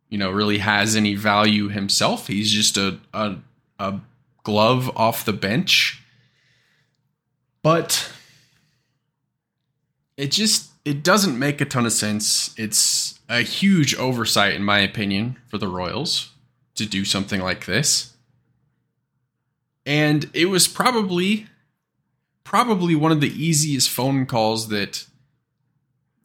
you 0.10 0.18
know, 0.18 0.30
really 0.30 0.60
has 0.60 0.96
any 0.96 1.16
value 1.16 1.70
himself. 1.70 2.28
He's 2.28 2.52
just 2.52 2.78
a, 2.78 3.00
a, 3.14 3.38
a 3.80 4.00
glove 4.44 4.96
off 4.96 5.26
the 5.26 5.34
bench. 5.34 6.02
But 7.62 8.12
it 10.18 10.32
just 10.32 10.70
it 10.86 11.04
doesn't 11.04 11.38
make 11.38 11.60
a 11.60 11.66
ton 11.66 11.86
of 11.86 11.92
sense. 11.92 12.54
It's 12.58 13.20
a 13.28 13.42
huge 13.42 13.96
oversight, 13.96 14.54
in 14.54 14.64
my 14.64 14.80
opinion, 14.80 15.38
for 15.48 15.58
the 15.58 15.68
Royals 15.68 16.30
to 16.76 16.86
do 16.86 17.04
something 17.04 17.42
like 17.42 17.66
this. 17.66 18.15
And 19.86 20.30
it 20.34 20.46
was 20.46 20.68
probably 20.68 21.48
probably 22.44 22.96
one 22.96 23.12
of 23.12 23.22
the 23.22 23.44
easiest 23.44 23.90
phone 23.90 24.26
calls 24.26 24.70
that 24.70 25.06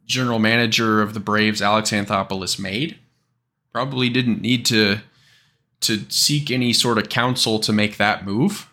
general 0.06 0.38
manager 0.38 1.00
of 1.02 1.14
the 1.14 1.20
Braves 1.20 1.62
Alex 1.62 1.90
Anthopoulos 1.90 2.58
made. 2.58 2.98
Probably 3.72 4.08
didn't 4.08 4.40
need 4.40 4.64
to 4.66 5.00
to 5.80 6.04
seek 6.10 6.50
any 6.50 6.72
sort 6.74 6.98
of 6.98 7.08
counsel 7.08 7.58
to 7.58 7.72
make 7.72 7.96
that 7.96 8.24
move. 8.24 8.68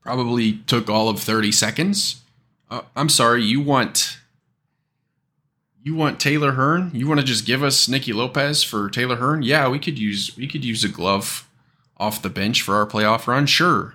Probably 0.00 0.54
took 0.66 0.88
all 0.88 1.10
of 1.10 1.20
30 1.20 1.52
seconds. 1.52 2.22
Uh, 2.70 2.82
I'm 2.94 3.10
sorry, 3.10 3.42
you 3.44 3.60
want 3.60 4.18
you 5.82 5.94
want 5.94 6.18
Taylor 6.18 6.52
Hearn? 6.52 6.90
You 6.94 7.06
want 7.06 7.20
to 7.20 7.26
just 7.26 7.46
give 7.46 7.62
us 7.62 7.88
Nicky 7.88 8.12
Lopez 8.12 8.64
for 8.64 8.90
Taylor 8.90 9.16
Hearn? 9.16 9.42
Yeah, 9.42 9.68
we 9.68 9.78
could 9.78 9.98
use 9.98 10.36
we 10.36 10.46
could 10.46 10.64
use 10.64 10.82
a 10.82 10.88
glove 10.88 11.45
off 11.98 12.22
the 12.22 12.30
bench 12.30 12.62
for 12.62 12.74
our 12.76 12.86
playoff 12.86 13.26
run, 13.26 13.46
sure. 13.46 13.94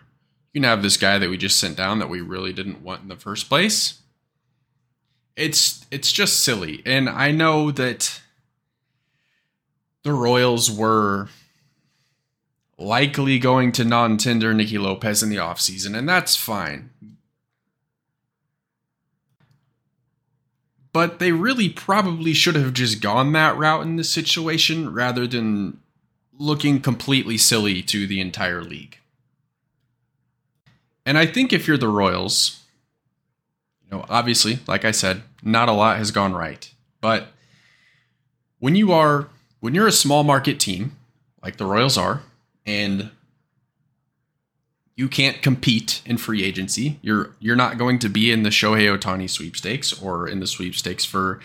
You 0.54 0.62
can 0.62 0.70
have 0.70 0.82
this 0.82 0.98
guy 0.98 1.18
that 1.18 1.30
we 1.30 1.38
just 1.38 1.60
sent 1.60 1.78
down 1.78 2.00
that 2.00 2.10
we 2.10 2.22
really 2.22 2.52
didn't 2.52 2.82
want 2.82 3.04
in 3.04 3.08
the 3.08 3.16
first 3.16 3.48
place. 3.48 4.00
It's 5.36 5.86
it's 5.92 6.12
just 6.12 6.42
silly. 6.42 6.82
And 6.86 7.10
I 7.10 7.32
know 7.32 7.72
that 7.72 8.22
the 10.04 10.14
Royals 10.14 10.70
were 10.70 11.30
likely 12.78 13.40
going 13.40 13.72
to 13.74 13.86
non-tender 13.86 14.54
Nicky 14.54 14.78
Lopez 14.78 15.22
in 15.22 15.30
the 15.30 15.38
offseason, 15.38 15.98
and 15.98 16.10
that's 16.10 16.36
fine. 16.36 16.90
But 20.94 21.20
they 21.20 21.32
really 21.32 21.70
probably 21.70 22.34
should 22.34 22.56
have 22.56 22.74
just 22.74 23.02
gone 23.02 23.32
that 23.32 23.56
route 23.56 23.84
in 23.84 23.96
this 23.96 24.10
situation 24.10 24.92
rather 24.92 25.26
than 25.26 25.81
looking 26.42 26.82
completely 26.82 27.38
silly 27.38 27.84
to 27.84 28.08
the 28.08 28.20
entire 28.20 28.64
league. 28.64 28.98
And 31.06 31.18
I 31.18 31.28
think 31.28 31.54
if 31.54 31.68
you're 31.68 31.78
the 31.78 31.88
Royals, 31.88 32.64
you 33.84 33.96
know, 33.96 34.06
obviously, 34.10 34.60
like 34.68 34.84
I 34.84 34.92
said, 34.92 35.22
not 35.44 35.70
a 35.70 35.74
lot 35.74 35.98
has 35.98 36.10
gone 36.10 36.34
right. 36.34 36.72
But 37.00 37.28
when 38.60 38.76
you 38.76 38.92
are 38.92 39.28
when 39.60 39.76
you're 39.76 39.88
a 39.88 39.92
small 39.92 40.24
market 40.24 40.60
team 40.60 40.98
like 41.44 41.58
the 41.58 41.66
Royals 41.66 41.98
are 41.98 42.24
and 42.66 43.12
you 44.96 45.08
can't 45.08 45.42
compete 45.42 46.02
in 46.06 46.18
free 46.18 46.44
agency. 46.44 47.00
You're 47.02 47.32
you're 47.40 47.56
not 47.56 47.78
going 47.78 48.00
to 48.00 48.10
be 48.10 48.32
in 48.32 48.44
the 48.44 48.50
Shohei 48.50 48.96
Ohtani 48.96 49.30
sweepstakes 49.30 50.00
or 50.02 50.28
in 50.28 50.40
the 50.40 50.48
sweepstakes 50.48 51.06
for 51.06 51.40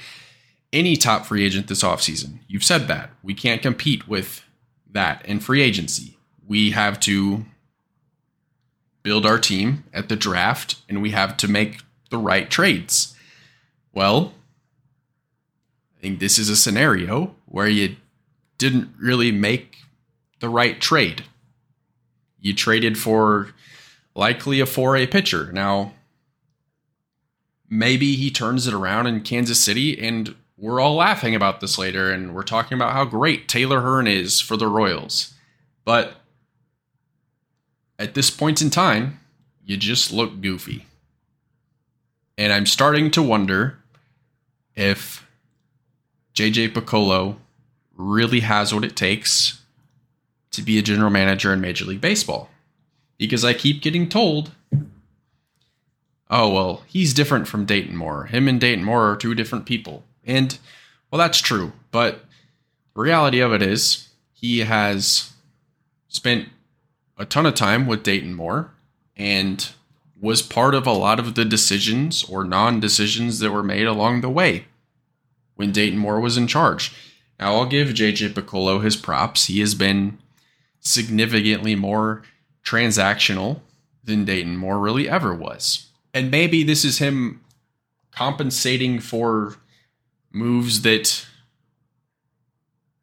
any 0.72 0.96
top 0.96 1.26
free 1.26 1.44
agent 1.44 1.68
this 1.68 1.82
offseason. 1.82 2.38
You've 2.48 2.64
said 2.64 2.88
that. 2.88 3.10
We 3.22 3.34
can't 3.34 3.62
compete 3.62 4.08
with 4.08 4.42
that 4.96 5.24
in 5.24 5.40
free 5.40 5.62
agency. 5.62 6.16
We 6.46 6.72
have 6.72 6.98
to 7.00 7.44
build 9.02 9.24
our 9.24 9.38
team 9.38 9.84
at 9.92 10.08
the 10.08 10.16
draft 10.16 10.76
and 10.88 11.00
we 11.00 11.10
have 11.10 11.36
to 11.36 11.48
make 11.48 11.82
the 12.10 12.18
right 12.18 12.50
trades. 12.50 13.14
Well, 13.92 14.34
I 15.96 16.00
think 16.02 16.18
this 16.18 16.38
is 16.38 16.48
a 16.48 16.56
scenario 16.56 17.34
where 17.46 17.68
you 17.68 17.96
didn't 18.58 18.90
really 18.98 19.30
make 19.30 19.78
the 20.40 20.48
right 20.48 20.80
trade. 20.80 21.24
You 22.40 22.54
traded 22.54 22.98
for 22.98 23.54
likely 24.14 24.60
a 24.60 24.66
4A 24.66 25.10
pitcher. 25.10 25.50
Now, 25.52 25.94
maybe 27.68 28.16
he 28.16 28.30
turns 28.30 28.66
it 28.66 28.74
around 28.74 29.06
in 29.06 29.22
Kansas 29.22 29.60
City 29.60 29.98
and 29.98 30.34
we're 30.58 30.80
all 30.80 30.94
laughing 30.94 31.34
about 31.34 31.60
this 31.60 31.78
later 31.78 32.10
and 32.10 32.34
we're 32.34 32.42
talking 32.42 32.76
about 32.76 32.92
how 32.92 33.04
great 33.04 33.48
Taylor 33.48 33.80
Hearn 33.80 34.06
is 34.06 34.40
for 34.40 34.56
the 34.56 34.68
Royals. 34.68 35.34
But 35.84 36.14
at 37.98 38.14
this 38.14 38.30
point 38.30 38.62
in 38.62 38.70
time, 38.70 39.20
you 39.64 39.76
just 39.76 40.12
look 40.12 40.40
goofy. 40.40 40.86
And 42.38 42.52
I'm 42.52 42.66
starting 42.66 43.10
to 43.12 43.22
wonder 43.22 43.78
if 44.74 45.26
JJ 46.34 46.72
Picollo 46.72 47.36
really 47.96 48.40
has 48.40 48.74
what 48.74 48.84
it 48.84 48.96
takes 48.96 49.60
to 50.50 50.62
be 50.62 50.78
a 50.78 50.82
general 50.82 51.10
manager 51.10 51.52
in 51.52 51.60
Major 51.60 51.84
League 51.84 52.00
Baseball. 52.00 52.50
Because 53.18 53.44
I 53.44 53.54
keep 53.54 53.80
getting 53.80 54.08
told, 54.08 54.50
oh, 56.28 56.52
well, 56.52 56.82
he's 56.86 57.14
different 57.14 57.48
from 57.48 57.64
Dayton 57.64 57.96
Moore. 57.96 58.26
Him 58.26 58.48
and 58.48 58.60
Dayton 58.60 58.84
Moore 58.84 59.10
are 59.10 59.16
two 59.16 59.34
different 59.34 59.64
people. 59.64 60.04
And, 60.26 60.58
well, 61.10 61.18
that's 61.18 61.40
true. 61.40 61.72
But 61.90 62.20
reality 62.94 63.40
of 63.40 63.52
it 63.52 63.62
is, 63.62 64.08
he 64.32 64.60
has 64.60 65.32
spent 66.08 66.48
a 67.16 67.24
ton 67.24 67.46
of 67.46 67.54
time 67.54 67.86
with 67.86 68.02
Dayton 68.02 68.34
Moore 68.34 68.72
and 69.16 69.70
was 70.20 70.42
part 70.42 70.74
of 70.74 70.86
a 70.86 70.92
lot 70.92 71.18
of 71.18 71.34
the 71.34 71.44
decisions 71.44 72.24
or 72.24 72.44
non 72.44 72.80
decisions 72.80 73.38
that 73.38 73.52
were 73.52 73.62
made 73.62 73.86
along 73.86 74.20
the 74.20 74.28
way 74.28 74.66
when 75.54 75.72
Dayton 75.72 75.98
Moore 75.98 76.20
was 76.20 76.36
in 76.36 76.46
charge. 76.46 76.94
Now, 77.38 77.54
I'll 77.54 77.66
give 77.66 77.88
JJ 77.88 78.32
Picollo 78.32 78.82
his 78.82 78.96
props. 78.96 79.46
He 79.46 79.60
has 79.60 79.74
been 79.74 80.18
significantly 80.80 81.74
more 81.74 82.22
transactional 82.64 83.60
than 84.02 84.24
Dayton 84.24 84.56
Moore 84.56 84.78
really 84.78 85.08
ever 85.08 85.34
was. 85.34 85.86
And 86.14 86.30
maybe 86.30 86.62
this 86.62 86.84
is 86.84 86.98
him 86.98 87.42
compensating 88.10 89.00
for 89.00 89.56
moves 90.32 90.82
that 90.82 91.26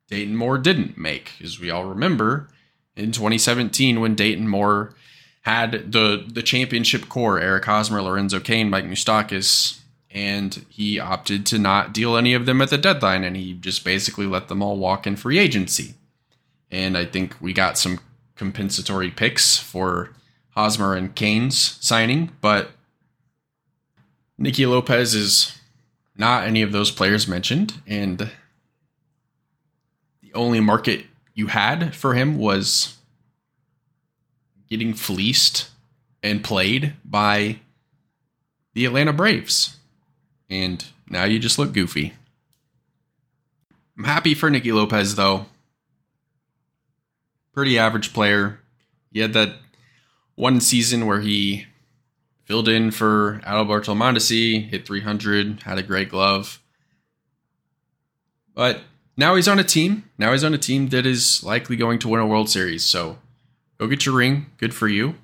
Dayton 0.10 0.36
Moore 0.36 0.58
didn't 0.58 0.98
make. 0.98 1.34
As 1.44 1.60
we 1.60 1.70
all 1.70 1.86
remember, 1.86 2.50
in 2.96 3.12
2017 3.12 4.00
when 4.00 4.16
Dayton 4.16 4.48
Moore 4.48 4.94
had 5.42 5.92
the 5.92 6.24
the 6.28 6.44
championship 6.44 7.10
core, 7.10 7.40
Eric 7.40 7.66
Hosmer, 7.66 8.02
Lorenzo 8.02 8.40
Cain, 8.40 8.70
Mike 8.70 8.86
Moustakas, 8.86 9.80
and 10.10 10.66
he 10.70 11.00
opted 11.00 11.46
to 11.48 11.58
not 11.58 11.94
deal 11.94 12.16
any 12.16 12.34
of 12.34 12.46
them 12.46 12.62
at 12.62 12.70
the 12.70 12.78
deadline, 12.78 13.24
and 13.24 13.36
he 13.36 13.54
just 13.54 13.84
basically 13.84 14.26
let 14.26 14.48
them 14.48 14.62
all 14.62 14.78
walk 14.78 15.08
in 15.08 15.16
free 15.16 15.40
agency. 15.40 15.96
And 16.72 16.98
I 16.98 17.06
think 17.06 17.36
we 17.42 17.54
got 17.54 17.78
some 17.78 18.00
compensatory 18.36 19.12
picks 19.12 19.58
for 19.58 20.12
Hosmer 20.52 20.96
and 20.96 21.14
Cain's 21.14 21.78
signing, 21.82 22.32
but 22.42 22.72
Nicky 24.38 24.66
Lopez 24.66 25.16
is 25.16 25.60
not 26.16 26.46
any 26.46 26.62
of 26.62 26.72
those 26.72 26.92
players 26.92 27.28
mentioned, 27.28 27.82
and 27.88 28.32
the 30.22 30.34
only 30.34 30.60
market 30.60 31.06
you 31.34 31.48
had 31.48 31.96
for 31.96 32.14
him 32.14 32.38
was 32.38 32.98
getting 34.70 34.94
fleeced 34.94 35.70
and 36.22 36.44
played 36.44 36.94
by 37.04 37.60
the 38.74 38.86
Atlanta 38.86 39.14
Braves. 39.14 39.78
And 40.50 40.84
now 41.10 41.26
you 41.26 41.40
just 41.40 41.60
look 41.60 41.74
goofy. 41.74 42.14
I'm 43.98 44.06
happy 44.06 44.34
for 44.34 44.50
Nicky 44.50 44.72
Lopez, 44.72 45.16
though. 45.16 45.46
Pretty 47.54 47.78
average 47.78 48.14
player. 48.14 48.60
He 49.12 49.20
had 49.20 49.34
that 49.34 49.56
one 50.36 50.60
season 50.60 51.06
where 51.06 51.22
he 51.22 51.68
filled 52.46 52.68
in 52.68 52.92
for 52.92 53.42
Adalberto 53.46 53.96
Mondesi, 53.96 54.70
hit 54.70 54.86
300, 54.86 55.64
had 55.64 55.78
a 55.78 55.84
great 55.84 56.10
glove. 56.10 56.62
But 58.54 58.82
now 59.18 59.36
he's 59.36 59.48
on 59.48 59.60
a 59.60 59.64
team. 59.64 60.10
Now 60.18 60.32
he's 60.32 60.44
on 60.44 60.54
a 60.54 60.60
team 60.60 60.90
that 60.90 61.06
is 61.06 61.44
likely 61.44 61.76
going 61.76 62.00
to 62.00 62.08
win 62.08 62.22
a 62.22 62.28
World 62.28 62.50
Series. 62.50 62.84
So 62.84 63.18
go 63.78 63.88
get 63.88 64.06
your 64.06 64.16
ring. 64.16 64.48
Good 64.58 64.74
for 64.74 64.88
you. 64.88 65.16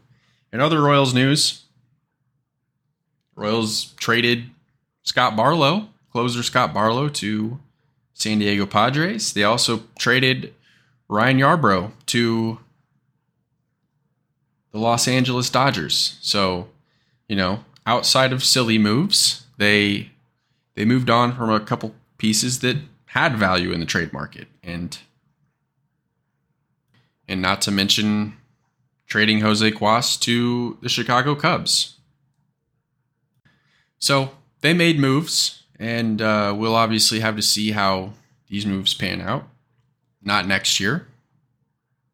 In 0.51 0.59
other 0.61 0.81
Royals 0.81 1.13
news, 1.13 1.65
Royals 3.35 3.93
traded 3.93 4.45
Scott 5.03 5.35
Barlow, 5.35 5.89
closer 6.11 6.43
Scott 6.43 6.73
Barlow, 6.73 7.07
to 7.09 7.59
San 8.13 8.39
Diego 8.39 8.65
Padres. 8.65 9.33
They 9.33 9.43
also 9.43 9.83
traded 9.97 10.53
Ryan 11.07 11.39
Yarbrough 11.39 11.91
to 12.07 12.59
the 14.71 14.79
Los 14.79 15.07
Angeles 15.07 15.49
Dodgers. 15.49 16.17
So, 16.21 16.67
you 17.29 17.35
know, 17.35 17.63
outside 17.85 18.33
of 18.33 18.43
silly 18.43 18.77
moves, 18.77 19.45
they 19.57 20.09
they 20.75 20.83
moved 20.83 21.09
on 21.09 21.33
from 21.33 21.49
a 21.49 21.59
couple 21.59 21.95
pieces 22.17 22.59
that 22.59 22.77
had 23.05 23.37
value 23.37 23.71
in 23.71 23.79
the 23.79 23.85
trade 23.85 24.11
market 24.11 24.47
and 24.61 24.99
and 27.27 27.41
not 27.41 27.61
to 27.61 27.71
mention 27.71 28.33
trading 29.05 29.41
Jose 29.41 29.71
Cuas 29.71 30.19
to 30.21 30.77
the 30.81 30.89
Chicago 30.89 31.35
Cubs. 31.35 31.97
So 33.99 34.31
they 34.61 34.73
made 34.73 34.99
moves, 34.99 35.63
and 35.77 36.21
uh, 36.21 36.55
we'll 36.57 36.75
obviously 36.75 37.19
have 37.19 37.35
to 37.35 37.41
see 37.41 37.71
how 37.71 38.13
these 38.47 38.65
moves 38.65 38.93
pan 38.93 39.21
out. 39.21 39.47
Not 40.21 40.47
next 40.47 40.79
year, 40.79 41.07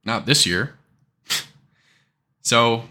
not 0.04 0.26
this 0.26 0.46
year. 0.46 0.76
so, 2.42 2.86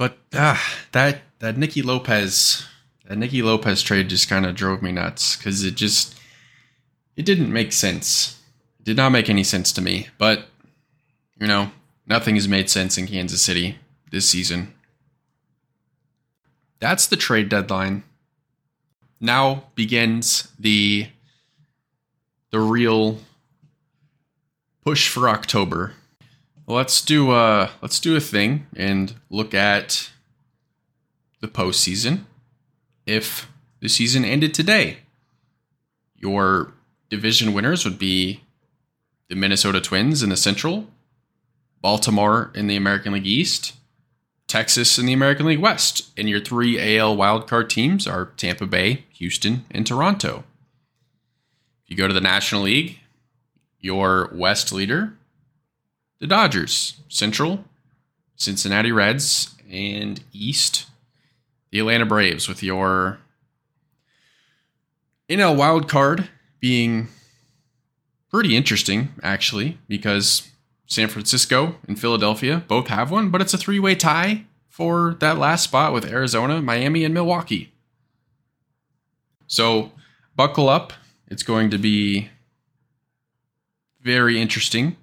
but 0.00 0.16
uh, 0.32 0.56
that 0.92 1.20
that 1.40 1.58
Nicky 1.58 1.82
Lopez 1.82 2.66
that 3.04 3.18
Nicky 3.18 3.42
Lopez 3.42 3.82
trade 3.82 4.08
just 4.08 4.30
kind 4.30 4.46
of 4.46 4.54
drove 4.54 4.80
me 4.80 4.92
nuts 4.92 5.36
because 5.36 5.62
it 5.62 5.74
just 5.74 6.18
it 7.16 7.26
didn't 7.26 7.52
make 7.52 7.70
sense. 7.70 8.40
It 8.78 8.86
did 8.86 8.96
not 8.96 9.10
make 9.12 9.28
any 9.28 9.44
sense 9.44 9.70
to 9.72 9.82
me. 9.82 10.08
But 10.16 10.46
you 11.38 11.46
know, 11.46 11.72
nothing 12.06 12.36
has 12.36 12.48
made 12.48 12.70
sense 12.70 12.96
in 12.96 13.08
Kansas 13.08 13.42
City 13.42 13.78
this 14.10 14.26
season. 14.26 14.72
That's 16.78 17.06
the 17.06 17.18
trade 17.18 17.50
deadline. 17.50 18.02
Now 19.20 19.64
begins 19.74 20.48
the 20.58 21.08
the 22.52 22.60
real 22.60 23.18
push 24.82 25.10
for 25.10 25.28
October. 25.28 25.92
Let's 26.70 27.00
do 27.00 27.32
uh 27.32 27.68
let's 27.82 27.98
do 27.98 28.14
a 28.14 28.20
thing 28.20 28.68
and 28.76 29.12
look 29.28 29.54
at 29.54 30.08
the 31.40 31.48
postseason 31.48 32.26
if 33.04 33.50
the 33.80 33.88
season 33.88 34.24
ended 34.24 34.54
today. 34.54 34.98
Your 36.14 36.72
division 37.08 37.54
winners 37.54 37.84
would 37.84 37.98
be 37.98 38.44
the 39.28 39.34
Minnesota 39.34 39.80
Twins 39.80 40.22
in 40.22 40.30
the 40.30 40.36
Central, 40.36 40.86
Baltimore 41.82 42.52
in 42.54 42.68
the 42.68 42.76
American 42.76 43.14
League 43.14 43.26
East, 43.26 43.72
Texas 44.46 44.96
in 44.96 45.06
the 45.06 45.12
American 45.12 45.46
League 45.46 45.58
West. 45.58 46.12
And 46.16 46.28
your 46.28 46.40
three 46.40 46.78
AL 46.96 47.16
wildcard 47.16 47.68
teams 47.68 48.06
are 48.06 48.26
Tampa 48.36 48.66
Bay, 48.66 49.06
Houston, 49.14 49.64
and 49.72 49.84
Toronto. 49.84 50.44
If 51.84 51.90
you 51.90 51.96
go 51.96 52.06
to 52.06 52.14
the 52.14 52.20
National 52.20 52.62
League, 52.62 53.00
your 53.80 54.30
West 54.32 54.72
leader, 54.72 55.14
the 56.20 56.26
Dodgers, 56.26 57.00
Central, 57.08 57.64
Cincinnati 58.36 58.92
Reds, 58.92 59.56
and 59.70 60.22
East, 60.32 60.86
the 61.70 61.80
Atlanta 61.80 62.06
Braves 62.06 62.48
with 62.48 62.62
your 62.62 63.18
NL 65.28 65.56
wild 65.56 65.88
card 65.88 66.28
being 66.60 67.08
pretty 68.30 68.54
interesting, 68.54 69.08
actually, 69.22 69.78
because 69.88 70.48
San 70.86 71.08
Francisco 71.08 71.76
and 71.88 71.98
Philadelphia 71.98 72.64
both 72.68 72.88
have 72.88 73.10
one, 73.10 73.30
but 73.30 73.40
it's 73.40 73.54
a 73.54 73.58
three 73.58 73.78
way 73.78 73.94
tie 73.94 74.44
for 74.68 75.16
that 75.20 75.38
last 75.38 75.64
spot 75.64 75.92
with 75.92 76.04
Arizona, 76.04 76.60
Miami, 76.60 77.04
and 77.04 77.14
Milwaukee. 77.14 77.72
So 79.46 79.92
buckle 80.36 80.68
up. 80.68 80.92
It's 81.28 81.42
going 81.42 81.70
to 81.70 81.78
be 81.78 82.28
very 84.02 84.40
interesting 84.40 84.96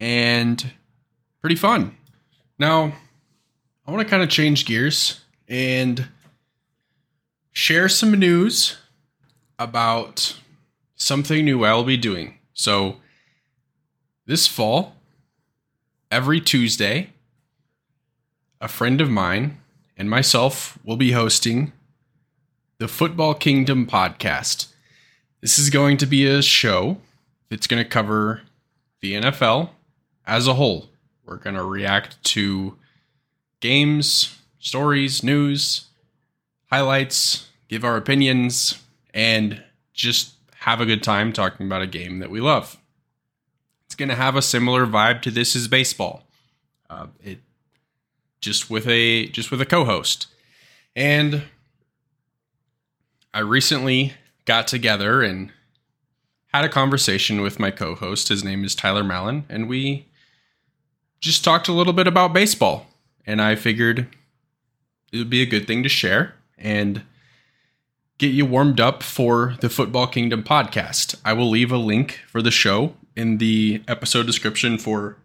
and 0.00 0.72
pretty 1.40 1.56
fun. 1.56 1.96
Now, 2.58 2.92
I 3.86 3.90
want 3.90 4.06
to 4.06 4.10
kind 4.10 4.22
of 4.22 4.28
change 4.28 4.66
gears 4.66 5.20
and 5.48 6.08
share 7.52 7.88
some 7.88 8.12
news 8.12 8.76
about 9.58 10.36
something 10.96 11.44
new 11.44 11.64
I'll 11.64 11.84
be 11.84 11.96
doing. 11.96 12.38
So, 12.52 12.96
this 14.26 14.46
fall, 14.46 14.96
every 16.10 16.40
Tuesday, 16.40 17.10
a 18.60 18.68
friend 18.68 19.00
of 19.00 19.08
mine 19.08 19.58
and 19.96 20.10
myself 20.10 20.78
will 20.84 20.96
be 20.96 21.12
hosting 21.12 21.72
the 22.78 22.88
Football 22.88 23.34
Kingdom 23.34 23.86
podcast. 23.86 24.68
This 25.40 25.58
is 25.58 25.70
going 25.70 25.96
to 25.98 26.06
be 26.06 26.26
a 26.26 26.42
show 26.42 26.98
that's 27.48 27.66
going 27.66 27.82
to 27.82 27.88
cover 27.88 28.42
the 29.00 29.14
NFL 29.14 29.70
as 30.26 30.46
a 30.46 30.54
whole. 30.54 30.88
We're 31.24 31.36
going 31.36 31.56
to 31.56 31.64
react 31.64 32.22
to 32.24 32.76
games, 33.60 34.38
stories, 34.58 35.22
news, 35.22 35.86
highlights, 36.70 37.48
give 37.68 37.84
our 37.84 37.96
opinions, 37.96 38.82
and 39.14 39.62
just 39.92 40.34
have 40.60 40.80
a 40.80 40.86
good 40.86 41.02
time 41.02 41.32
talking 41.32 41.66
about 41.66 41.82
a 41.82 41.86
game 41.86 42.18
that 42.18 42.30
we 42.30 42.40
love. 42.40 42.76
It's 43.86 43.94
going 43.94 44.08
to 44.08 44.14
have 44.14 44.36
a 44.36 44.42
similar 44.42 44.86
vibe 44.86 45.22
to 45.22 45.30
This 45.30 45.54
Is 45.54 45.68
Baseball. 45.68 46.24
Uh, 46.90 47.06
it 47.22 47.38
just 48.40 48.70
with 48.70 48.86
a 48.86 49.26
just 49.28 49.50
with 49.50 49.60
a 49.60 49.66
co-host, 49.66 50.28
and 50.94 51.42
I 53.34 53.40
recently 53.40 54.12
got 54.44 54.68
together 54.68 55.22
and 55.22 55.50
had 56.52 56.64
a 56.64 56.68
conversation 56.68 57.40
with 57.40 57.58
my 57.58 57.70
co-host. 57.70 58.28
His 58.28 58.44
name 58.44 58.64
is 58.64 58.74
Tyler 58.74 59.02
Moulin, 59.02 59.44
and 59.48 59.68
we 59.68 60.06
just 61.20 61.44
talked 61.44 61.68
a 61.68 61.72
little 61.72 61.92
bit 61.92 62.06
about 62.06 62.32
baseball. 62.32 62.86
And 63.26 63.42
I 63.42 63.56
figured 63.56 64.06
it 65.12 65.18
would 65.18 65.30
be 65.30 65.42
a 65.42 65.46
good 65.46 65.66
thing 65.66 65.82
to 65.82 65.88
share 65.88 66.34
and 66.56 67.02
get 68.18 68.28
you 68.28 68.46
warmed 68.46 68.80
up 68.80 69.02
for 69.02 69.56
the 69.60 69.68
Football 69.68 70.06
Kingdom 70.06 70.42
podcast. 70.42 71.16
I 71.24 71.32
will 71.32 71.50
leave 71.50 71.72
a 71.72 71.76
link 71.76 72.20
for 72.28 72.40
the 72.40 72.50
show 72.50 72.94
in 73.14 73.38
the 73.38 73.82
episode 73.88 74.26
description 74.26 74.78
for 74.78 75.16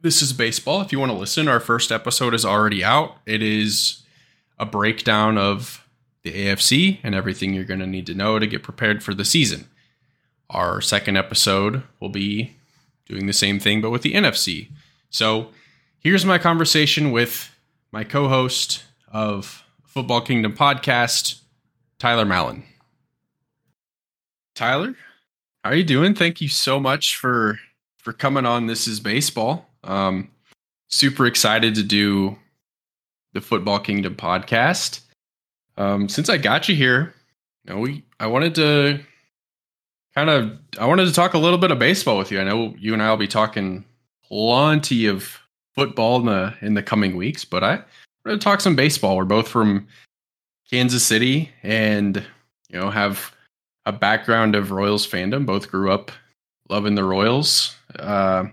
This 0.00 0.22
is 0.22 0.32
Baseball. 0.32 0.80
If 0.80 0.92
you 0.92 1.00
want 1.00 1.12
to 1.12 1.18
listen, 1.18 1.48
our 1.48 1.60
first 1.60 1.90
episode 1.90 2.34
is 2.34 2.44
already 2.44 2.84
out. 2.84 3.16
It 3.26 3.42
is 3.42 4.02
a 4.58 4.66
breakdown 4.66 5.38
of 5.38 5.86
the 6.22 6.32
AFC 6.32 6.98
and 7.02 7.14
everything 7.14 7.54
you're 7.54 7.64
going 7.64 7.80
to 7.80 7.86
need 7.86 8.06
to 8.06 8.14
know 8.14 8.38
to 8.38 8.46
get 8.46 8.62
prepared 8.62 9.02
for 9.02 9.14
the 9.14 9.24
season. 9.24 9.68
Our 10.50 10.80
second 10.80 11.16
episode 11.16 11.82
will 12.00 12.08
be 12.08 12.56
doing 13.06 13.26
the 13.26 13.32
same 13.32 13.58
thing, 13.58 13.80
but 13.80 13.90
with 13.90 14.02
the 14.02 14.14
NFC. 14.14 14.68
So 15.10 15.48
here's 16.00 16.24
my 16.24 16.38
conversation 16.38 17.12
with 17.12 17.50
my 17.92 18.04
co 18.04 18.28
host 18.28 18.84
of 19.10 19.64
Football 19.84 20.20
Kingdom 20.20 20.54
podcast, 20.54 21.40
Tyler 21.98 22.24
Moulin. 22.24 22.62
Tyler, 24.54 24.94
how 25.64 25.70
are 25.70 25.76
you 25.76 25.84
doing? 25.84 26.14
Thank 26.14 26.40
you 26.40 26.48
so 26.48 26.78
much 26.78 27.16
for 27.16 27.58
for 27.96 28.12
coming 28.12 28.46
on 28.46 28.66
This 28.66 28.86
is 28.86 29.00
Baseball. 29.00 29.66
Um, 29.84 30.30
super 30.88 31.26
excited 31.26 31.74
to 31.76 31.82
do 31.82 32.38
the 33.32 33.40
Football 33.40 33.78
Kingdom 33.78 34.14
podcast. 34.14 35.00
Um, 35.76 36.08
since 36.08 36.28
I 36.28 36.36
got 36.38 36.68
you 36.68 36.74
here, 36.74 37.14
you 37.64 37.74
know, 37.74 37.80
we 37.80 38.04
I 38.20 38.26
wanted 38.26 38.54
to 38.56 39.00
kind 40.14 40.28
of 40.28 40.58
I 40.78 40.86
wanted 40.86 41.06
to 41.06 41.12
talk 41.12 41.34
a 41.34 41.38
little 41.38 41.58
bit 41.58 41.70
of 41.70 41.78
baseball 41.78 42.18
with 42.18 42.30
you. 42.30 42.40
I 42.40 42.44
know 42.44 42.74
you 42.78 42.92
and 42.92 43.02
I 43.02 43.10
will 43.10 43.16
be 43.16 43.28
talking 43.28 43.84
plenty 44.28 45.06
of 45.06 45.38
football 45.74 46.20
in 46.20 46.26
the 46.26 46.54
in 46.60 46.74
the 46.74 46.82
coming 46.82 47.16
weeks, 47.16 47.44
but 47.44 47.62
I 47.64 47.82
want 48.24 48.40
to 48.40 48.44
talk 48.44 48.60
some 48.60 48.76
baseball. 48.76 49.16
We're 49.16 49.24
both 49.24 49.48
from 49.48 49.86
Kansas 50.70 51.04
City 51.04 51.50
and 51.62 52.16
you 52.68 52.78
know 52.78 52.90
have 52.90 53.32
a 53.86 53.92
background 53.92 54.54
of 54.54 54.70
Royals 54.70 55.06
fandom. 55.06 55.46
Both 55.46 55.70
grew 55.70 55.90
up 55.90 56.10
loving 56.68 56.94
the 56.94 57.04
Royals. 57.04 57.74
Uh, 57.98 58.44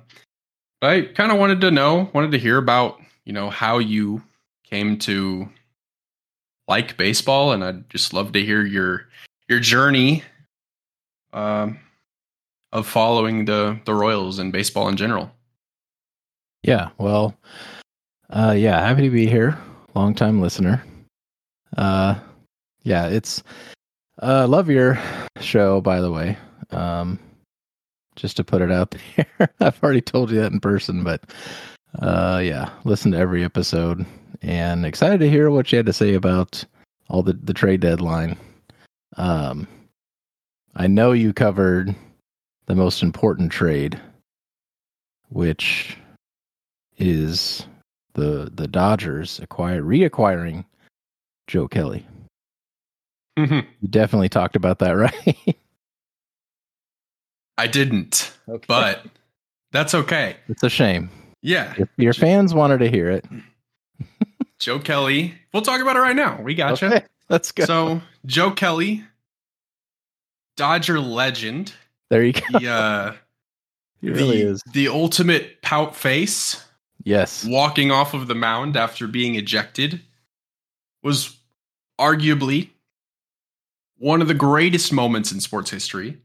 I 0.81 1.01
kind 1.01 1.31
of 1.31 1.39
wanted 1.39 1.61
to 1.61 1.71
know, 1.71 2.09
wanted 2.13 2.31
to 2.31 2.39
hear 2.39 2.57
about 2.57 2.99
you 3.25 3.33
know 3.33 3.49
how 3.49 3.79
you 3.79 4.21
came 4.63 4.97
to 4.99 5.49
like 6.67 6.97
baseball, 6.97 7.51
and 7.51 7.63
I'd 7.63 7.89
just 7.89 8.13
love 8.13 8.31
to 8.33 8.45
hear 8.45 8.65
your 8.65 9.07
your 9.49 9.59
journey 9.59 10.23
um, 11.33 11.79
of 12.71 12.87
following 12.87 13.45
the 13.45 13.79
the 13.85 13.93
Royals 13.93 14.39
and 14.39 14.51
baseball 14.51 14.87
in 14.87 14.95
general. 14.95 15.31
Yeah, 16.65 16.89
well, 16.97 17.37
uh, 18.31 18.55
yeah, 18.57 18.79
happy 18.79 19.03
to 19.03 19.11
be 19.11 19.27
here. 19.27 19.55
Long 19.93 20.15
time 20.15 20.41
listener. 20.41 20.83
Uh, 21.77 22.15
yeah, 22.81 23.05
it's 23.05 23.43
uh, 24.23 24.47
love 24.47 24.67
your 24.67 24.99
show, 25.39 25.79
by 25.79 26.01
the 26.01 26.11
way. 26.11 26.39
Um, 26.71 27.19
just 28.15 28.35
to 28.37 28.43
put 28.43 28.63
it 28.63 28.71
out 28.71 28.95
there, 29.15 29.53
I've 29.59 29.81
already 29.83 30.01
told 30.01 30.31
you 30.31 30.39
that 30.39 30.53
in 30.53 30.59
person, 30.59 31.03
but 31.03 31.21
uh, 31.99 32.41
yeah, 32.43 32.71
listen 32.83 33.11
to 33.11 33.19
every 33.19 33.43
episode 33.43 34.03
and 34.41 34.87
excited 34.87 35.19
to 35.19 35.29
hear 35.29 35.51
what 35.51 35.71
you 35.71 35.77
had 35.77 35.85
to 35.85 35.93
say 35.93 36.15
about 36.15 36.65
all 37.11 37.21
the 37.21 37.33
the 37.33 37.53
trade 37.53 37.81
deadline. 37.81 38.39
Um, 39.17 39.67
I 40.75 40.87
know 40.87 41.11
you 41.11 41.31
covered 41.31 41.93
the 42.65 42.73
most 42.73 43.03
important 43.03 43.51
trade, 43.51 44.01
which 45.29 45.99
is 46.97 47.65
the 48.13 48.51
the 48.53 48.67
Dodgers 48.67 49.39
acquire 49.39 49.81
reacquiring 49.81 50.65
Joe 51.47 51.67
Kelly. 51.67 52.05
Mm-hmm. 53.37 53.67
You 53.81 53.87
definitely 53.89 54.29
talked 54.29 54.55
about 54.55 54.79
that, 54.79 54.91
right? 54.97 55.57
I 57.57 57.67
didn't, 57.67 58.33
okay. 58.47 58.65
but 58.67 59.05
that's 59.71 59.93
okay. 59.93 60.37
It's 60.47 60.63
a 60.63 60.69
shame. 60.69 61.09
Yeah, 61.41 61.73
your, 61.77 61.89
your 61.97 62.13
fans 62.13 62.53
wanted 62.53 62.79
to 62.79 62.89
hear 62.89 63.09
it. 63.09 63.25
Joe 64.59 64.79
Kelly. 64.79 65.35
We'll 65.53 65.63
talk 65.63 65.81
about 65.81 65.95
it 65.95 65.99
right 65.99 66.15
now. 66.15 66.41
We 66.41 66.55
got 66.55 66.71
gotcha. 66.71 66.85
Okay, 66.87 67.05
let's 67.29 67.51
go. 67.51 67.65
So 67.65 68.01
Joe 68.25 68.51
Kelly 68.51 69.03
Dodger 70.55 70.99
legend. 70.99 71.73
There 72.09 72.23
you 72.23 72.33
go. 72.33 72.59
The, 72.59 72.67
uh, 72.67 73.13
he 74.01 74.09
really 74.09 74.43
the, 74.43 74.51
is. 74.51 74.63
The 74.71 74.87
ultimate 74.87 75.61
pout 75.61 75.95
face. 75.95 76.64
Yes. 77.05 77.45
Walking 77.45 77.91
off 77.91 78.13
of 78.13 78.27
the 78.27 78.35
mound 78.35 78.75
after 78.75 79.07
being 79.07 79.35
ejected 79.35 80.01
was 81.03 81.37
arguably 81.99 82.71
one 83.97 84.21
of 84.21 84.27
the 84.27 84.33
greatest 84.33 84.91
moments 84.91 85.31
in 85.31 85.39
sports 85.39 85.69
history. 85.71 86.17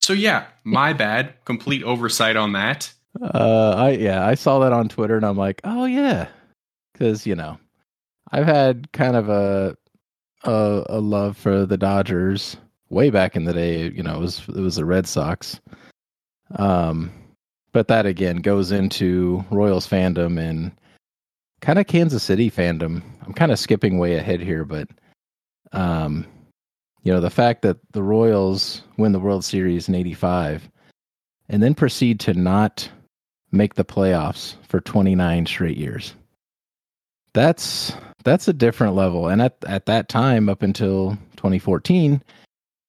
So 0.00 0.12
yeah, 0.12 0.46
my 0.62 0.92
bad. 1.04 1.34
Complete 1.44 1.82
oversight 1.82 2.36
on 2.36 2.52
that. 2.52 2.92
Uh 3.20 3.74
I 3.76 3.90
yeah, 3.92 4.24
I 4.24 4.34
saw 4.34 4.60
that 4.60 4.72
on 4.72 4.88
Twitter 4.88 5.16
and 5.16 5.24
I'm 5.24 5.38
like, 5.38 5.60
"Oh 5.64 5.86
yeah." 5.86 6.28
Cuz, 6.94 7.26
you 7.26 7.34
know, 7.34 7.58
I've 8.30 8.46
had 8.46 8.92
kind 8.92 9.16
of 9.16 9.28
a 9.28 9.76
a, 10.44 10.84
a 10.90 11.00
love 11.00 11.36
for 11.36 11.66
the 11.66 11.78
Dodgers 11.78 12.56
way 12.88 13.10
back 13.10 13.36
in 13.36 13.44
the 13.44 13.52
day, 13.52 13.90
you 13.90 14.02
know, 14.02 14.16
it 14.16 14.20
was 14.20 14.42
it 14.48 14.60
was 14.60 14.76
the 14.76 14.84
Red 14.84 15.06
Sox. 15.06 15.60
Um, 16.56 17.10
but 17.76 17.88
that 17.88 18.06
again 18.06 18.38
goes 18.38 18.72
into 18.72 19.44
Royals 19.50 19.86
fandom 19.86 20.40
and 20.40 20.72
kind 21.60 21.78
of 21.78 21.86
Kansas 21.86 22.22
City 22.22 22.50
fandom. 22.50 23.02
I'm 23.26 23.34
kind 23.34 23.52
of 23.52 23.58
skipping 23.58 23.98
way 23.98 24.16
ahead 24.16 24.40
here, 24.40 24.64
but 24.64 24.88
um, 25.72 26.26
you 27.02 27.12
know, 27.12 27.20
the 27.20 27.28
fact 27.28 27.60
that 27.60 27.76
the 27.92 28.02
Royals 28.02 28.80
win 28.96 29.12
the 29.12 29.18
World 29.18 29.44
Series 29.44 29.90
in 29.90 29.94
'85 29.94 30.70
and 31.50 31.62
then 31.62 31.74
proceed 31.74 32.18
to 32.20 32.32
not 32.32 32.88
make 33.52 33.74
the 33.74 33.84
playoffs 33.84 34.54
for 34.66 34.80
29 34.80 35.44
straight 35.44 35.76
years. 35.76 36.14
That's 37.34 37.94
that's 38.24 38.48
a 38.48 38.54
different 38.54 38.94
level. 38.94 39.28
And 39.28 39.42
at 39.42 39.62
at 39.66 39.84
that 39.84 40.08
time, 40.08 40.48
up 40.48 40.62
until 40.62 41.18
2014, 41.36 42.22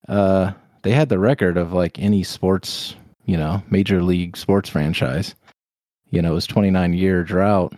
uh, 0.08 0.54
they 0.84 0.92
had 0.92 1.10
the 1.10 1.20
record 1.20 1.58
of 1.58 1.74
like 1.74 2.00
any 2.00 2.24
sports, 2.24 2.96
you 3.28 3.38
know, 3.38 3.62
major 3.70 4.02
league 4.02 4.36
sports 4.36 4.70
franchise. 4.70 5.36
You 6.10 6.22
know, 6.22 6.32
it 6.32 6.36
was 6.36 6.48
29 6.48 6.94
year 6.94 7.24
drought, 7.24 7.74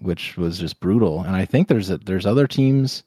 which 0.00 0.36
was 0.36 0.58
just 0.58 0.80
brutal. 0.80 1.22
And 1.22 1.34
I 1.34 1.46
think 1.46 1.68
there's 1.68 1.88
a, 1.88 1.98
there's 1.98 2.26
other 2.26 2.46
teams 2.46 3.04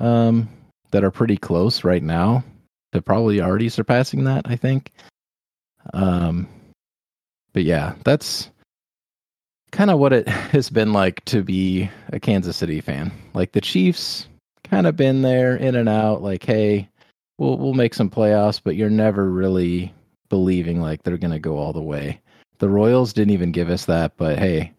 um, 0.00 0.48
that 0.92 1.04
are 1.04 1.10
pretty 1.10 1.36
close 1.36 1.84
right 1.84 2.02
now 2.02 2.44
to 2.92 3.02
probably 3.02 3.42
already 3.42 3.68
surpassing 3.68 4.24
that. 4.24 4.46
I 4.46 4.56
think. 4.56 4.92
Um, 5.92 6.48
but 7.52 7.64
yeah, 7.64 7.94
that's 8.04 8.50
kind 9.72 9.90
of 9.90 9.98
what 9.98 10.12
it 10.12 10.28
has 10.52 10.70
been 10.70 10.92
like 10.92 11.24
to 11.26 11.42
be 11.42 11.90
a 12.12 12.20
Kansas 12.20 12.56
City 12.56 12.80
fan. 12.80 13.10
Like 13.34 13.52
the 13.52 13.60
Chiefs, 13.60 14.28
kind 14.64 14.86
of 14.86 14.96
been 14.96 15.22
there 15.22 15.56
in 15.56 15.74
and 15.74 15.88
out. 15.88 16.22
Like, 16.22 16.44
hey, 16.44 16.88
we'll 17.38 17.58
we'll 17.58 17.74
make 17.74 17.94
some 17.94 18.10
playoffs, 18.10 18.60
but 18.62 18.76
you're 18.76 18.88
never 18.88 19.28
really 19.28 19.92
believing 20.28 20.80
like 20.80 21.02
they're 21.02 21.18
going 21.18 21.32
to 21.32 21.38
go 21.38 21.58
all 21.58 21.72
the 21.72 21.82
way. 21.82 22.20
The 22.58 22.68
Royals 22.68 23.12
didn't 23.12 23.32
even 23.32 23.52
give 23.52 23.70
us 23.70 23.84
that, 23.86 24.16
but 24.16 24.38
hey, 24.38 24.72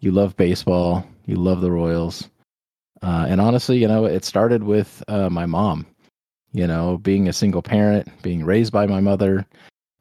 you 0.00 0.12
love 0.12 0.36
baseball, 0.36 1.06
you 1.26 1.36
love 1.36 1.60
the 1.60 1.70
Royals. 1.70 2.28
Uh, 3.02 3.26
and 3.28 3.40
honestly, 3.40 3.78
you 3.78 3.88
know, 3.88 4.04
it 4.04 4.24
started 4.24 4.62
with 4.62 5.02
uh, 5.08 5.28
my 5.30 5.46
mom. 5.46 5.86
You 6.52 6.66
know, 6.66 6.98
being 6.98 7.28
a 7.28 7.32
single 7.32 7.62
parent, 7.62 8.08
being 8.22 8.44
raised 8.44 8.72
by 8.72 8.86
my 8.86 9.00
mother, 9.00 9.46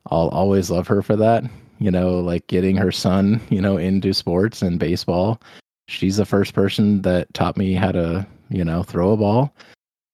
I'll 0.10 0.30
always 0.30 0.71
love 0.71 0.88
her 0.88 1.02
for 1.02 1.15
that. 1.17 1.43
You 1.80 1.91
know, 1.91 2.19
like 2.19 2.47
getting 2.47 2.78
her 2.78 2.91
son, 2.91 3.41
you 3.50 3.62
know, 3.62 3.78
into 3.78 4.13
sports 4.13 4.62
and 4.62 4.80
baseball. 4.80 5.41
She's 5.88 6.17
the 6.17 6.26
first 6.26 6.54
person 6.54 7.02
that 7.02 7.34
taught 7.34 7.58
me 7.58 7.73
how 7.73 7.91
to, 7.91 8.26
you 8.50 8.63
know, 8.63 8.84
throw 8.84 9.12
a 9.12 9.17
ball 9.17 9.54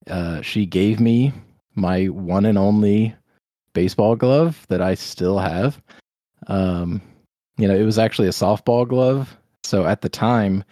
uh, 0.10 0.42
she 0.42 0.66
gave 0.66 1.00
me 1.00 1.34
my 1.76 2.06
one 2.08 2.46
and 2.46 2.58
only 2.58 3.16
baseball 3.74 4.16
glove 4.16 4.66
that 4.70 4.82
I 4.82 4.96
still 4.96 5.40
have. 5.40 5.82
Um, 6.48 7.02
you 7.58 7.68
know, 7.68 7.76
it 7.76 7.84
was 7.84 8.00
actually 8.00 8.28
a 8.28 8.32
softball 8.32 8.88
glove. 8.88 9.38
So 9.64 9.86
at 9.86 10.02
the 10.02 10.10
time, 10.10 10.64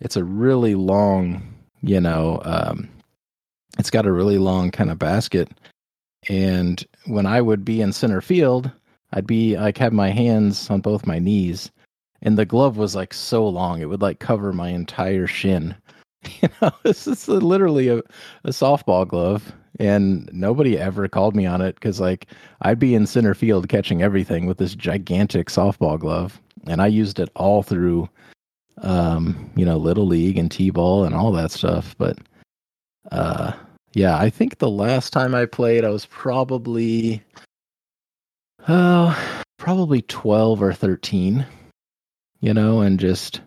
it's 0.00 0.16
a 0.16 0.24
really 0.24 0.74
long, 0.74 1.42
you 1.82 2.00
know, 2.00 2.40
um, 2.44 2.88
it's 3.78 3.90
got 3.90 4.06
a 4.06 4.12
really 4.12 4.38
long 4.38 4.70
kind 4.70 4.90
of 4.90 4.98
basket. 4.98 5.48
And 6.28 6.84
when 7.06 7.26
I 7.26 7.40
would 7.40 7.64
be 7.64 7.80
in 7.80 7.92
center 7.92 8.20
field, 8.20 8.70
I'd 9.12 9.26
be 9.26 9.56
like 9.56 9.78
have 9.78 9.92
my 9.92 10.10
hands 10.10 10.70
on 10.70 10.80
both 10.80 11.06
my 11.06 11.18
knees, 11.18 11.70
and 12.22 12.38
the 12.38 12.44
glove 12.44 12.76
was 12.76 12.94
like 12.94 13.14
so 13.14 13.46
long 13.48 13.80
it 13.80 13.88
would 13.88 14.02
like 14.02 14.20
cover 14.20 14.52
my 14.52 14.68
entire 14.68 15.26
shin. 15.26 15.74
You 16.42 16.48
know, 16.60 16.70
this 16.84 17.06
is 17.06 17.28
literally 17.28 17.88
a, 17.88 17.98
a 18.44 18.50
softball 18.50 19.06
glove, 19.06 19.52
and 19.78 20.28
nobody 20.32 20.78
ever 20.78 21.08
called 21.08 21.34
me 21.34 21.46
on 21.46 21.60
it 21.60 21.74
because 21.74 22.00
like 22.00 22.26
I'd 22.62 22.78
be 22.78 22.94
in 22.94 23.06
center 23.06 23.34
field 23.34 23.68
catching 23.68 24.02
everything 24.02 24.46
with 24.46 24.58
this 24.58 24.74
gigantic 24.74 25.48
softball 25.48 25.98
glove, 25.98 26.40
and 26.66 26.82
I 26.82 26.86
used 26.86 27.18
it 27.20 27.30
all 27.36 27.62
through, 27.62 28.08
um, 28.82 29.50
you 29.56 29.64
know, 29.64 29.76
little 29.76 30.06
league 30.06 30.38
and 30.38 30.50
t-ball 30.50 31.04
and 31.04 31.14
all 31.14 31.32
that 31.32 31.50
stuff. 31.50 31.94
But, 31.98 32.18
uh, 33.12 33.52
yeah, 33.94 34.18
I 34.18 34.30
think 34.30 34.58
the 34.58 34.70
last 34.70 35.12
time 35.12 35.34
I 35.34 35.46
played, 35.46 35.84
I 35.84 35.90
was 35.90 36.06
probably, 36.06 37.22
oh, 38.68 39.42
probably 39.58 40.02
twelve 40.02 40.62
or 40.62 40.72
thirteen, 40.72 41.46
you 42.40 42.54
know, 42.54 42.80
and 42.80 43.00
just, 43.00 43.40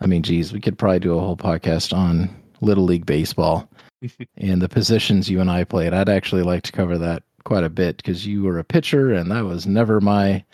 I 0.00 0.06
mean, 0.06 0.22
geez, 0.22 0.52
we 0.52 0.60
could 0.60 0.78
probably 0.78 1.00
do 1.00 1.16
a 1.16 1.20
whole 1.20 1.36
podcast 1.36 1.96
on 1.96 2.34
little 2.60 2.84
league 2.84 3.06
baseball 3.06 3.68
and 4.36 4.62
the 4.62 4.68
positions 4.68 5.28
you 5.28 5.40
and 5.40 5.50
I 5.50 5.64
played. 5.64 5.92
I'd 5.92 6.08
actually 6.08 6.42
like 6.42 6.62
to 6.64 6.72
cover 6.72 6.98
that 6.98 7.22
quite 7.44 7.64
a 7.64 7.70
bit 7.70 7.96
because 7.98 8.26
you 8.26 8.42
were 8.42 8.58
a 8.58 8.64
pitcher, 8.64 9.12
and 9.12 9.30
that 9.30 9.44
was 9.44 9.66
never 9.66 10.00
my 10.00 10.44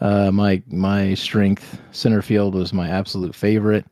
uh, 0.00 0.30
my 0.30 0.62
my 0.68 1.14
strength. 1.14 1.80
Center 1.90 2.22
field 2.22 2.54
was 2.54 2.72
my 2.72 2.88
absolute 2.88 3.34
favorite. 3.34 3.86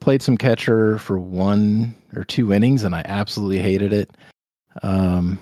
Played 0.00 0.22
some 0.22 0.36
catcher 0.36 0.98
for 0.98 1.18
one 1.18 1.94
or 2.14 2.24
two 2.24 2.52
innings, 2.52 2.82
and 2.84 2.94
I 2.94 3.02
absolutely 3.04 3.58
hated 3.58 3.92
it. 3.92 4.10
Um, 4.82 5.38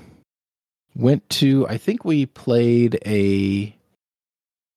went 0.97 1.29
to 1.29 1.67
I 1.69 1.77
think 1.77 2.05
we 2.05 2.27
played 2.27 2.99
a 3.07 3.75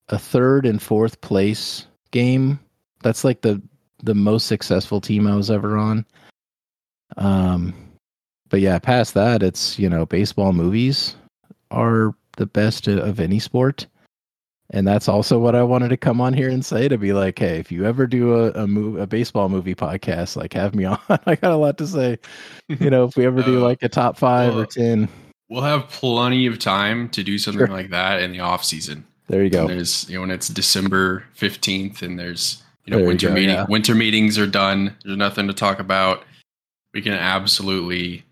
a 0.09 0.19
third 0.19 0.65
and 0.65 0.81
fourth 0.81 1.21
place 1.21 1.85
game. 2.11 2.59
That's 3.03 3.23
like 3.23 3.41
the 3.41 3.61
the 4.03 4.15
most 4.15 4.47
successful 4.47 5.01
team 5.01 5.27
I 5.27 5.35
was 5.35 5.49
ever 5.51 5.77
on. 5.77 6.05
Um, 7.17 7.73
but 8.49 8.59
yeah, 8.61 8.79
past 8.79 9.13
that, 9.15 9.43
it's 9.43 9.77
you 9.79 9.89
know 9.89 10.05
baseball 10.05 10.53
movies 10.53 11.15
are 11.71 12.13
the 12.37 12.45
best 12.45 12.87
of 12.87 13.19
any 13.19 13.39
sport, 13.39 13.87
and 14.71 14.87
that's 14.87 15.07
also 15.07 15.39
what 15.39 15.55
I 15.55 15.63
wanted 15.63 15.89
to 15.89 15.97
come 15.97 16.21
on 16.21 16.33
here 16.33 16.49
and 16.49 16.63
say 16.63 16.87
to 16.87 16.97
be 16.97 17.13
like, 17.13 17.39
hey, 17.39 17.57
if 17.59 17.71
you 17.71 17.85
ever 17.85 18.07
do 18.07 18.33
a 18.35 18.51
a, 18.51 18.67
move, 18.67 18.99
a 18.99 19.07
baseball 19.07 19.49
movie 19.49 19.75
podcast, 19.75 20.35
like 20.35 20.53
have 20.53 20.75
me 20.75 20.85
on. 20.85 20.99
I 21.09 21.35
got 21.35 21.51
a 21.51 21.57
lot 21.57 21.77
to 21.79 21.87
say. 21.87 22.19
You 22.67 22.89
know, 22.89 23.05
if 23.05 23.15
we 23.17 23.25
ever 23.25 23.41
do 23.41 23.59
Uh, 23.59 23.67
like 23.67 23.83
a 23.83 23.89
top 23.89 24.17
five 24.17 24.53
well, 24.53 24.63
or 24.63 24.65
ten, 24.65 25.09
We'll 25.49 25.63
have 25.63 25.87
plenty 25.89 26.45
of 26.45 26.59
time 26.59 27.07
to 27.09 27.23
do 27.23 27.37
something 27.37 27.65
Sure. 27.67 27.73
like 27.75 27.89
that 27.91 28.21
in 28.21 28.33
the 28.33 28.41
off 28.41 28.65
season. 28.65 29.05
there 29.27 29.43
you 29.43 29.49
go. 29.49 29.67
There's 29.67 30.09
you 30.09 30.15
know 30.15 30.21
when 30.21 30.31
it's 30.31 30.47
December 30.49 31.23
fifteenth 31.33 32.01
and 32.01 32.17
there's 32.19 32.61
you 32.87 32.91
know 32.91 32.97
There 32.97 33.03
you 33.03 33.07
winter 33.07 33.27
go, 33.27 33.33
meeting 33.33 33.55
yeah. 33.55 33.65
winter 33.67 33.93
meetings 33.93 34.39
are 34.39 34.47
done. 34.47 34.95
There's 35.03 35.17
nothing 35.17 35.47
to 35.47 35.53
talk 35.53 35.79
about. 35.79 36.23
We 36.93 37.01
can 37.01 37.13
absolutely 37.13 38.23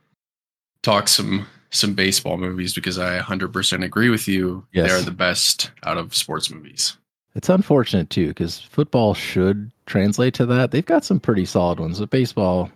talk 0.82 1.08
some 1.08 1.46
some 1.72 1.94
baseball 1.94 2.38
movies 2.38 2.74
because 2.74 2.98
I 2.98 3.20
100% 3.20 3.84
agree 3.84 4.10
with 4.10 4.28
you. 4.30 4.65
Yes. 4.72 4.89
They 4.89 4.98
are 4.98 5.02
the 5.02 5.12
best 5.12 5.72
out 5.84 5.98
of 5.98 6.15
sports 6.15 6.50
movies. 6.50 6.96
It's 7.36 7.50
unfortunate 7.50 8.10
too 8.10 8.30
because 8.30 8.62
football 8.62 9.13
should 9.13 9.70
translate 9.88 10.34
to 10.36 10.46
that. 10.46 10.72
They've 10.72 10.86
got 10.86 11.04
some 11.04 11.20
pretty 11.20 11.44
solid 11.44 11.82
ones, 11.82 12.00
but 12.00 12.10
baseball, 12.10 12.72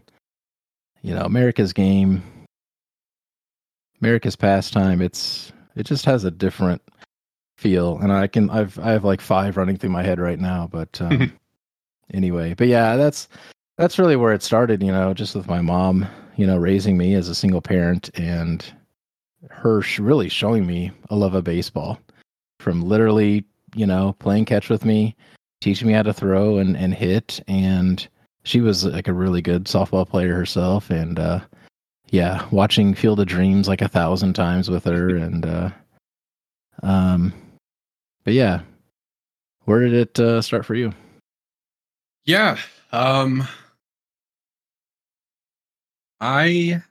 you 1.02 1.16
know, 1.16 1.22
America's 1.22 1.72
game, 1.72 2.22
America's 4.02 4.36
pastime. 4.36 5.02
It's 5.02 5.54
it 5.78 5.86
just 5.86 6.04
has 6.04 6.26
a 6.26 6.32
different 6.32 6.82
feel, 7.58 7.98
and 8.00 8.12
I 8.12 8.28
can 8.28 8.50
I've 8.50 8.78
I 8.80 8.92
have 8.92 9.06
like 9.06 9.22
five 9.22 9.56
running 9.56 9.78
through 9.78 9.92
my 9.92 10.04
head 10.04 10.20
right 10.20 10.40
now. 10.40 10.68
But 10.70 11.00
um, 11.00 11.32
anyway, 12.14 12.54
but 12.54 12.68
yeah, 12.68 12.96
that's 12.96 13.28
that's 13.78 14.00
really 14.00 14.16
where 14.16 14.34
it 14.34 14.44
started. 14.44 14.84
You 14.84 14.92
know, 14.92 15.14
just 15.14 15.36
with 15.36 15.48
my 15.48 15.62
mom, 15.62 16.08
you 16.36 16.46
know, 16.46 16.58
raising 16.58 16.98
me 16.98 17.16
as 17.16 17.30
a 17.30 17.36
single 17.36 17.62
parent, 17.62 18.10
and 18.18 18.66
her 19.50 19.82
sh- 19.82 20.00
really 20.00 20.30
showing 20.30 20.66
me 20.66 20.92
a 21.10 21.16
love 21.16 21.34
of 21.34 21.44
baseball 21.44 22.00
from 22.60 22.82
literally 22.82 23.46
you 23.76 23.86
know, 23.86 24.16
playing 24.20 24.46
catch 24.46 24.70
with 24.70 24.86
me, 24.86 25.16
teaching 25.62 25.88
me 25.88 25.94
how 25.94 26.04
to 26.04 26.14
throw 26.14 26.58
and, 26.58 26.76
and 26.78 26.94
hit. 26.94 27.40
And 27.48 28.08
she 28.44 28.62
was 28.62 28.86
like 28.86 29.08
a 29.08 29.14
really 29.14 29.42
good 29.42 29.66
softball 29.66 30.08
player 30.08 30.36
herself. 30.36 30.90
And 30.90 31.20
uh, 31.20 31.40
yeah, 32.10 32.46
watching 32.52 32.94
Field 32.94 33.20
of 33.20 33.28
Dreams 33.28 33.68
like 33.68 33.82
a 33.82 33.88
thousand 33.88 34.34
times 34.34 34.70
with 34.70 34.86
her. 34.86 35.10
And 35.18 35.46
uh, 35.46 35.70
um, 36.84 37.34
but 38.24 38.34
yeah, 38.34 38.62
where 39.66 39.82
did 39.82 39.94
it 39.94 40.20
uh, 40.20 40.42
start 40.42 40.66
for 40.66 40.76
you? 40.76 40.94
Yeah. 42.26 42.58
Um 42.92 43.48
I 46.22 46.46
you 46.46 46.82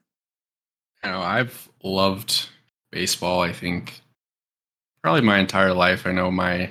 know, 1.04 1.20
I've 1.20 1.68
loved 1.82 2.48
baseball, 2.90 3.40
I 3.40 3.52
think 3.52 4.00
probably 5.02 5.22
my 5.22 5.38
entire 5.38 5.72
life. 5.74 6.06
I 6.06 6.12
know 6.12 6.30
my 6.30 6.70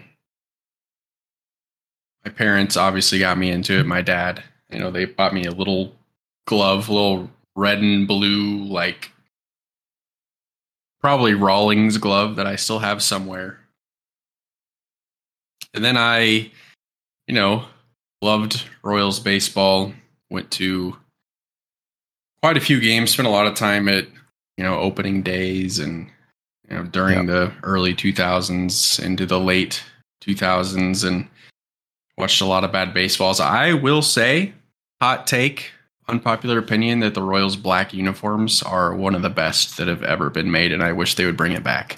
my 2.26 2.32
parents 2.32 2.76
obviously 2.78 3.20
got 3.20 3.38
me 3.38 3.50
into 3.52 3.80
it. 3.80 3.86
My 3.86 4.02
dad, 4.02 4.44
you 4.70 4.80
know, 4.80 4.92
they 4.92 5.06
bought 5.06 5.34
me 5.34 5.46
a 5.46 5.52
little 5.52 5.94
glove, 6.46 6.90
little 6.90 7.30
red 7.56 7.80
and 7.80 8.08
blue 8.08 8.64
like 8.66 9.12
probably 11.02 11.34
Rawlings 11.34 11.98
glove 11.98 12.36
that 12.36 12.48
I 12.48 12.56
still 12.56 12.80
have 12.80 13.04
somewhere. 13.04 13.60
And 15.74 15.84
then 15.84 15.96
I, 15.98 16.52
you 17.28 17.34
know, 17.36 17.66
loved 18.22 18.64
Royals 18.84 19.20
baseball, 19.20 19.94
went 20.30 20.52
to 20.52 20.98
quite 22.42 22.58
a 22.58 22.62
few 22.62 22.80
games, 22.80 23.12
spent 23.12 23.28
a 23.28 23.32
lot 23.32 23.48
of 23.48 23.56
time 23.56 23.88
at, 23.88 24.06
you 24.58 24.64
know, 24.64 24.80
opening 24.80 25.22
days 25.22 25.80
and 25.80 26.10
you 26.70 26.76
know, 26.76 26.84
during 26.84 27.28
the 27.28 27.52
early 27.64 27.94
2000s 27.94 29.04
into 29.04 29.26
the 29.26 29.40
late 29.40 29.84
2000s 30.22 31.08
and 31.08 31.28
watched 32.18 32.42
a 32.42 32.46
lot 32.46 32.64
of 32.64 32.72
bad 32.72 32.94
baseballs. 32.94 33.40
I 33.40 33.74
will 33.74 34.02
say, 34.02 34.54
hot 35.02 35.28
take, 35.28 35.72
unpopular 36.08 36.58
opinion 36.58 37.00
that 37.00 37.14
the 37.14 37.22
Royals 37.22 37.56
black 37.56 37.94
uniforms 37.94 38.64
are 38.64 38.96
one 38.96 39.16
of 39.16 39.22
the 39.22 39.30
best 39.30 39.78
that 39.78 39.88
have 39.88 40.04
ever 40.04 40.30
been 40.30 40.52
made 40.52 40.72
and 40.72 40.84
I 40.84 40.92
wish 40.92 41.16
they 41.16 41.26
would 41.26 41.38
bring 41.38 41.54
it 41.54 41.64
back. 41.64 41.98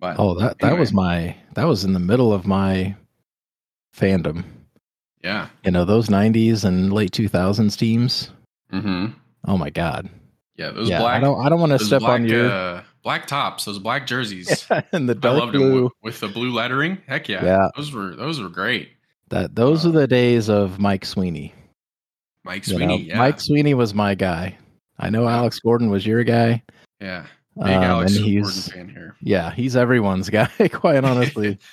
But 0.00 0.16
Oh, 0.18 0.34
that 0.38 0.58
that 0.60 0.78
was 0.78 0.92
my 0.92 1.36
that 1.54 1.64
was 1.64 1.84
in 1.84 1.92
the 1.92 1.98
middle 1.98 2.32
of 2.32 2.46
my 2.46 2.94
fandom. 3.96 4.44
Yeah. 5.22 5.48
You 5.64 5.70
know, 5.70 5.84
those 5.84 6.08
'90s 6.08 6.64
and 6.64 6.92
late 6.92 7.12
2000s 7.12 7.76
teams. 7.76 8.30
Mhm. 8.72 9.14
Oh 9.46 9.56
my 9.58 9.70
god. 9.70 10.08
Yeah, 10.56 10.70
those 10.70 10.88
yeah, 10.88 10.98
black 10.98 11.16
I 11.18 11.20
don't 11.20 11.44
I 11.44 11.48
don't 11.48 11.60
want 11.60 11.72
to 11.72 11.78
step 11.78 12.00
black, 12.00 12.12
on 12.12 12.26
your 12.26 12.50
uh, 12.50 12.82
black 13.02 13.26
tops, 13.26 13.64
those 13.64 13.78
black 13.78 14.06
jerseys. 14.06 14.66
and 14.92 15.08
the 15.08 15.14
dark 15.14 15.52
blue. 15.52 15.84
with, 15.84 15.92
with 16.02 16.20
the 16.20 16.28
blue 16.28 16.52
lettering. 16.52 16.98
Heck 17.06 17.28
yeah. 17.28 17.44
Yeah. 17.44 17.68
Those 17.76 17.92
were 17.92 18.14
those 18.16 18.40
were 18.40 18.48
great. 18.48 18.90
That 19.30 19.54
those 19.54 19.84
Uh, 19.86 19.90
are 19.90 19.92
the 19.92 20.06
days 20.06 20.48
of 20.48 20.78
Mike 20.78 21.04
Sweeney. 21.04 21.54
Mike 22.44 22.66
you 22.66 22.72
know? 22.78 22.86
Sweeney, 22.86 23.02
yeah. 23.04 23.18
Mike 23.18 23.40
Sweeney 23.40 23.74
was 23.74 23.94
my 23.94 24.14
guy. 24.14 24.56
I 24.98 25.10
know 25.10 25.28
Alex 25.28 25.60
Gordon 25.60 25.90
was 25.90 26.06
your 26.06 26.24
guy. 26.24 26.62
yeah. 27.00 27.26
Big 27.56 27.74
Um, 27.74 27.82
Alex 27.82 28.12
and 28.16 28.24
Gordon 28.24 28.42
he's 28.44 28.68
fan 28.72 28.88
here. 28.88 29.16
yeah, 29.20 29.50
he's 29.52 29.74
everyone's 29.76 30.28
guy, 30.38 30.48
quite 30.72 31.04
honestly. 31.04 31.58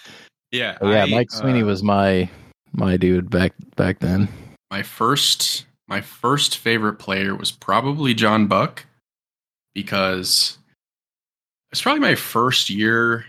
Yeah. 0.51 0.77
Yeah, 0.81 1.03
I, 1.03 1.09
Mike 1.09 1.31
Sweeney 1.31 1.63
uh, 1.63 1.65
was 1.65 1.83
my 1.83 2.29
my 2.77 2.97
dude 2.97 3.29
back 3.29 3.53
back 3.75 3.99
then. 3.99 4.27
my 4.71 4.83
first 4.83 5.65
my 5.87 6.01
first 6.01 6.57
favorite 6.57 6.95
player 6.95 7.35
was 7.35 7.51
probably 7.51 8.13
John 8.13 8.47
Buck 8.47 8.85
because 9.73 10.57
it's 11.71 11.81
probably 11.81 11.99
my 12.01 12.15
first 12.15 12.69
year 12.69 13.25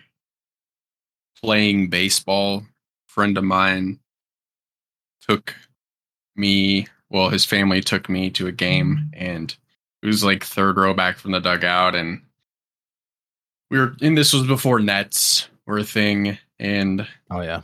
playing 1.42 1.90
baseball. 1.90 2.64
friend 3.08 3.36
of 3.38 3.44
mine 3.44 3.98
took 5.28 5.54
me, 6.36 6.86
well, 7.10 7.28
his 7.30 7.44
family 7.44 7.80
took 7.80 8.08
me 8.08 8.30
to 8.30 8.46
a 8.46 8.52
game 8.52 9.10
and 9.14 9.54
it 10.02 10.06
was 10.06 10.22
like 10.24 10.44
third 10.44 10.76
row 10.76 10.94
back 10.94 11.16
from 11.18 11.32
the 11.32 11.40
dugout 11.40 11.94
and 11.94 12.22
we 13.70 13.78
were 13.78 13.96
and 14.00 14.16
this 14.16 14.32
was 14.32 14.46
before 14.46 14.78
nets 14.80 15.48
were 15.66 15.78
a 15.78 15.84
thing 15.84 16.38
and 16.58 17.06
Oh 17.30 17.40
yeah. 17.42 17.62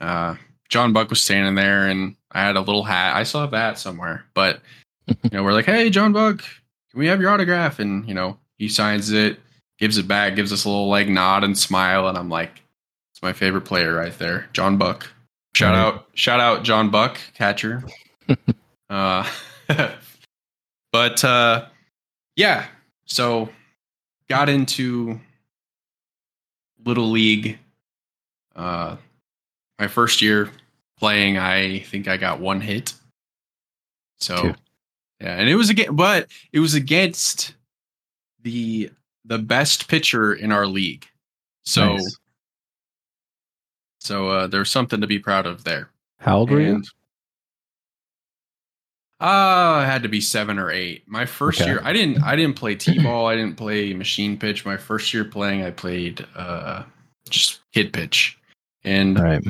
uh, 0.00 0.34
John 0.72 0.94
Buck 0.94 1.10
was 1.10 1.22
standing 1.22 1.54
there, 1.54 1.86
and 1.86 2.16
I 2.32 2.40
had 2.40 2.56
a 2.56 2.60
little 2.62 2.82
hat. 2.82 3.14
I 3.14 3.24
still 3.24 3.42
have 3.42 3.50
that 3.50 3.78
somewhere, 3.78 4.24
but 4.32 4.62
you 5.06 5.14
know, 5.30 5.42
we're 5.44 5.52
like, 5.52 5.66
"Hey, 5.66 5.90
John 5.90 6.12
Buck, 6.14 6.38
can 6.38 6.98
we 6.98 7.06
have 7.08 7.20
your 7.20 7.28
autograph? 7.30 7.78
And 7.78 8.08
you 8.08 8.14
know, 8.14 8.38
he 8.56 8.68
signs 8.68 9.10
it, 9.12 9.38
gives 9.78 9.98
it 9.98 10.08
back, 10.08 10.34
gives 10.34 10.50
us 10.50 10.64
a 10.64 10.70
little 10.70 10.88
like 10.88 11.08
nod 11.08 11.44
and 11.44 11.58
smile, 11.58 12.08
and 12.08 12.16
I'm 12.16 12.30
like, 12.30 12.62
it's 13.12 13.22
my 13.22 13.34
favorite 13.34 13.66
player 13.66 13.94
right 13.94 14.18
there, 14.18 14.48
John 14.54 14.78
Buck. 14.78 15.06
Shout 15.54 15.74
Right. 15.74 15.78
out, 15.80 16.06
shout 16.14 16.40
out, 16.40 16.62
John 16.62 16.88
Buck, 16.88 17.18
catcher. 17.34 17.84
uh, 18.88 19.28
but 20.90 21.22
uh, 21.22 21.66
yeah, 22.36 22.64
so 23.04 23.50
got 24.30 24.48
into 24.48 25.20
little 26.82 27.10
league. 27.10 27.58
Uh, 28.56 28.96
my 29.78 29.86
first 29.88 30.22
year 30.22 30.50
playing, 31.02 31.36
I 31.36 31.80
think 31.80 32.06
I 32.06 32.16
got 32.16 32.38
one 32.38 32.60
hit. 32.60 32.94
So 34.20 34.36
Two. 34.40 34.54
yeah, 35.20 35.34
and 35.36 35.48
it 35.48 35.56
was 35.56 35.68
again, 35.68 35.96
but 35.96 36.28
it 36.52 36.60
was 36.60 36.74
against 36.74 37.54
the 38.42 38.88
the 39.24 39.38
best 39.38 39.88
pitcher 39.88 40.32
in 40.34 40.52
our 40.52 40.64
league. 40.64 41.04
So 41.64 41.96
Nice. 41.96 42.16
so 43.98 44.28
uh, 44.30 44.46
there's 44.46 44.70
something 44.70 45.00
to 45.00 45.08
be 45.08 45.18
proud 45.18 45.44
of 45.44 45.64
there. 45.64 45.90
How 46.20 46.38
old 46.38 46.50
were 46.50 46.60
you? 46.60 46.82
Uh, 49.20 49.82
I 49.82 49.84
had 49.86 50.02
to 50.04 50.08
be 50.08 50.20
seven 50.20 50.56
or 50.58 50.70
eight. 50.70 51.02
My 51.08 51.26
first 51.26 51.60
Okay. 51.60 51.70
year, 51.70 51.80
I 51.84 51.92
didn't. 51.92 52.22
I 52.22 52.34
didn't 52.36 52.56
play 52.56 52.74
t-ball. 52.76 53.26
I 53.26 53.34
didn't 53.36 53.56
play 53.56 53.92
machine 53.94 54.36
pitch. 54.36 54.64
My 54.64 54.76
first 54.76 55.12
year 55.14 55.24
playing, 55.24 55.64
I 55.64 55.70
played 55.72 56.24
uh, 56.36 56.82
just 57.28 57.60
kid 57.72 57.92
pitch. 57.92 58.38
And 58.84 59.18
Right. 59.18 59.42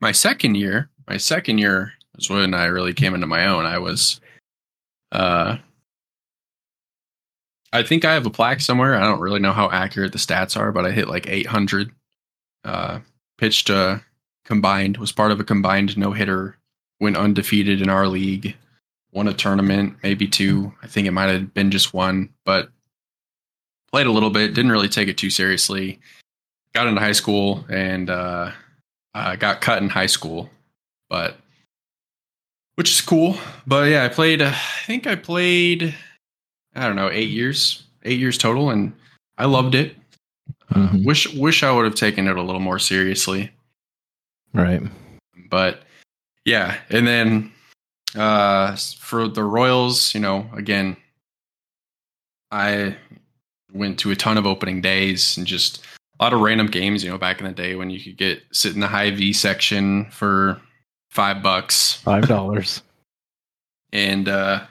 My 0.00 0.12
second 0.12 0.54
year, 0.56 0.90
my 1.06 1.16
second 1.16 1.58
year 1.58 1.92
was 2.16 2.30
when 2.30 2.54
I 2.54 2.66
really 2.66 2.94
came 2.94 3.14
into 3.14 3.26
my 3.26 3.46
own. 3.46 3.64
I 3.66 3.78
was, 3.78 4.20
uh, 5.12 5.56
I 7.72 7.82
think 7.82 8.04
I 8.04 8.14
have 8.14 8.26
a 8.26 8.30
plaque 8.30 8.60
somewhere. 8.60 8.96
I 8.96 9.04
don't 9.04 9.20
really 9.20 9.40
know 9.40 9.52
how 9.52 9.70
accurate 9.70 10.12
the 10.12 10.18
stats 10.18 10.56
are, 10.56 10.72
but 10.72 10.86
I 10.86 10.90
hit 10.90 11.08
like 11.08 11.28
800. 11.28 11.90
Uh, 12.64 13.00
pitched 13.38 13.70
uh, 13.70 13.98
combined, 14.44 14.96
was 14.96 15.12
part 15.12 15.30
of 15.30 15.40
a 15.40 15.44
combined 15.44 15.96
no 15.96 16.12
hitter, 16.12 16.56
went 17.00 17.16
undefeated 17.16 17.80
in 17.80 17.88
our 17.88 18.08
league, 18.08 18.56
won 19.12 19.28
a 19.28 19.32
tournament, 19.32 19.96
maybe 20.02 20.26
two. 20.26 20.72
I 20.82 20.86
think 20.86 21.06
it 21.06 21.12
might 21.12 21.30
have 21.30 21.54
been 21.54 21.70
just 21.70 21.94
one, 21.94 22.30
but 22.44 22.70
played 23.90 24.06
a 24.06 24.12
little 24.12 24.30
bit, 24.30 24.54
didn't 24.54 24.72
really 24.72 24.88
take 24.88 25.08
it 25.08 25.18
too 25.18 25.30
seriously. 25.30 26.00
Got 26.74 26.88
into 26.88 27.00
high 27.00 27.12
school 27.12 27.64
and 27.70 28.10
uh, 28.10 28.50
uh, 29.18 29.36
got 29.36 29.60
cut 29.60 29.82
in 29.82 29.88
high 29.88 30.06
school, 30.06 30.48
but 31.08 31.36
which 32.76 32.90
is 32.90 33.00
cool. 33.00 33.36
But 33.66 33.90
yeah, 33.90 34.04
I 34.04 34.08
played. 34.08 34.40
Uh, 34.42 34.52
I 34.54 34.82
think 34.86 35.06
I 35.06 35.14
played. 35.16 35.94
I 36.74 36.86
don't 36.86 36.96
know, 36.96 37.10
eight 37.10 37.30
years, 37.30 37.82
eight 38.04 38.20
years 38.20 38.38
total, 38.38 38.70
and 38.70 38.92
I 39.36 39.46
loved 39.46 39.74
it. 39.74 39.96
Uh, 40.70 40.88
Mhm. 40.88 41.04
wish 41.04 41.26
wish 41.34 41.62
I 41.62 41.72
would 41.72 41.84
have 41.84 41.94
taken 41.94 42.28
it 42.28 42.36
a 42.36 42.42
little 42.42 42.60
more 42.60 42.78
seriously, 42.78 43.50
Right. 44.52 44.82
but 45.50 45.82
yeah. 46.44 46.78
And 46.90 47.06
then 47.06 47.52
uh, 48.14 48.76
for 49.00 49.28
the 49.28 49.44
Royals, 49.44 50.14
you 50.14 50.20
know, 50.20 50.48
again, 50.54 50.96
I 52.50 52.96
went 53.72 53.98
to 54.00 54.10
a 54.10 54.16
ton 54.16 54.38
of 54.38 54.46
opening 54.46 54.80
days 54.80 55.36
and 55.36 55.46
just 55.46 55.84
a 56.18 56.24
lot 56.24 56.32
of 56.32 56.40
random 56.40 56.66
games. 56.66 57.04
You 57.04 57.10
know, 57.10 57.18
back 57.18 57.40
in 57.40 57.46
the 57.46 57.52
day 57.52 57.74
when 57.74 57.90
you 57.90 58.00
could 58.00 58.16
get 58.16 58.42
sit 58.52 58.74
in 58.74 58.80
the 58.80 58.88
Hy-Vee 58.88 59.32
section 59.32 60.10
for 60.10 60.60
five 61.10 61.42
bucks, 61.42 61.94
Five 61.94 62.28
dollars. 62.28 62.82
and 63.92 64.28
uh, 64.28 64.66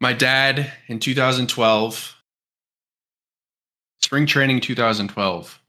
my 0.00 0.12
dad 0.12 0.72
in 0.88 0.98
2012, 0.98 2.14
spring 4.02 4.26
training 4.26 4.60
2012, 4.60 5.60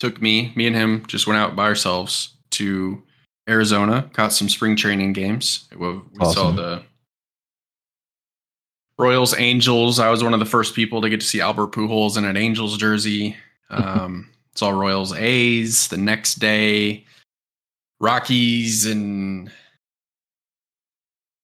took 0.00 0.20
me, 0.20 0.52
me 0.56 0.66
and 0.66 0.76
him 0.76 1.04
just 1.06 1.26
went 1.26 1.38
out 1.38 1.56
by 1.56 1.64
ourselves 1.64 2.34
to 2.50 3.02
Arizona, 3.48 4.10
caught 4.12 4.32
some 4.32 4.48
spring 4.48 4.76
training 4.76 5.12
games. 5.12 5.68
We, 5.76 5.92
we 5.92 6.24
saw 6.24 6.50
the 6.50 6.82
Royals 8.98 9.38
Angels. 9.38 10.00
I 10.00 10.10
was 10.10 10.24
one 10.24 10.34
of 10.34 10.40
the 10.40 10.46
first 10.46 10.74
people 10.74 11.00
to 11.02 11.10
get 11.10 11.20
to 11.20 11.26
see 11.26 11.40
Albert 11.40 11.72
Pujols 11.72 12.16
in 12.16 12.24
an 12.24 12.36
Angels 12.36 12.76
jersey. 12.76 13.36
Um, 13.70 14.30
saw 14.54 14.70
Royals 14.70 15.12
A's 15.14 15.88
the 15.88 15.96
next 15.96 16.36
day, 16.36 17.04
Rockies 18.00 18.86
and 18.86 19.50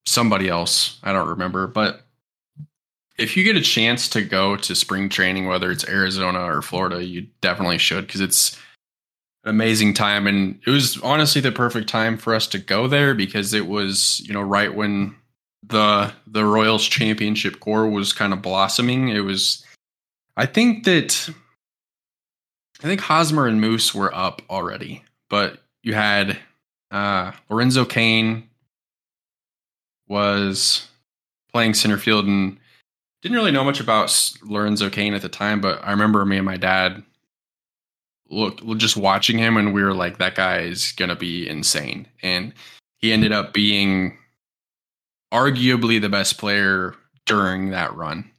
somebody 0.06 0.48
else. 0.48 0.98
I 1.02 1.12
don't 1.12 1.28
remember, 1.28 1.66
but 1.66 2.02
if 3.18 3.36
you 3.36 3.44
get 3.44 3.56
a 3.56 3.60
chance 3.60 4.08
to 4.08 4.22
go 4.22 4.56
to 4.56 4.74
spring 4.74 5.08
training, 5.08 5.46
whether 5.46 5.70
it's 5.70 5.88
Arizona 5.88 6.40
or 6.40 6.62
Florida, 6.62 7.04
you 7.04 7.26
definitely 7.40 7.78
should 7.78 8.06
because 8.06 8.20
it's 8.20 8.56
an 9.44 9.50
amazing 9.50 9.94
time. 9.94 10.26
And 10.26 10.60
it 10.66 10.70
was 10.70 10.98
honestly 11.00 11.40
the 11.40 11.52
perfect 11.52 11.88
time 11.88 12.16
for 12.16 12.34
us 12.34 12.46
to 12.48 12.58
go 12.58 12.88
there 12.88 13.14
because 13.14 13.54
it 13.54 13.66
was, 13.66 14.20
you 14.26 14.32
know, 14.32 14.42
right 14.42 14.74
when 14.74 15.14
the 15.62 16.12
the 16.26 16.44
Royals 16.44 16.84
championship 16.84 17.60
core 17.60 17.88
was 17.88 18.12
kind 18.12 18.32
of 18.32 18.42
blossoming. 18.42 19.08
It 19.08 19.20
was 19.20 19.64
I 20.36 20.46
think 20.46 20.84
that 20.84 21.32
I 22.82 22.86
think 22.86 23.00
Hosmer 23.00 23.46
and 23.46 23.60
Moose 23.60 23.94
were 23.94 24.12
up 24.14 24.42
already, 24.50 25.04
but 25.30 25.60
you 25.82 25.94
had 25.94 26.38
uh 26.90 27.32
Lorenzo 27.48 27.84
Cain 27.84 28.48
was 30.08 30.88
playing 31.52 31.74
center 31.74 31.96
field 31.98 32.26
and 32.26 32.58
didn't 33.22 33.36
really 33.36 33.52
know 33.52 33.64
much 33.64 33.78
about 33.78 34.32
Lorenzo 34.42 34.90
Cain 34.90 35.14
at 35.14 35.22
the 35.22 35.28
time, 35.28 35.60
but 35.60 35.80
I 35.84 35.92
remember 35.92 36.24
me 36.24 36.38
and 36.38 36.44
my 36.46 36.56
dad 36.56 37.02
look 38.28 38.60
just 38.78 38.96
watching 38.96 39.38
him 39.38 39.56
and 39.56 39.72
we 39.72 39.82
were 39.82 39.94
like 39.94 40.18
that 40.18 40.34
guy 40.34 40.60
is 40.60 40.92
to 41.10 41.16
be 41.16 41.48
insane. 41.48 42.08
And 42.22 42.52
he 42.98 43.12
ended 43.12 43.30
up 43.30 43.52
being 43.52 44.18
arguably 45.32 46.00
the 46.00 46.08
best 46.08 46.38
player 46.38 46.94
during 47.26 47.70
that 47.70 47.94
run. 47.94 48.31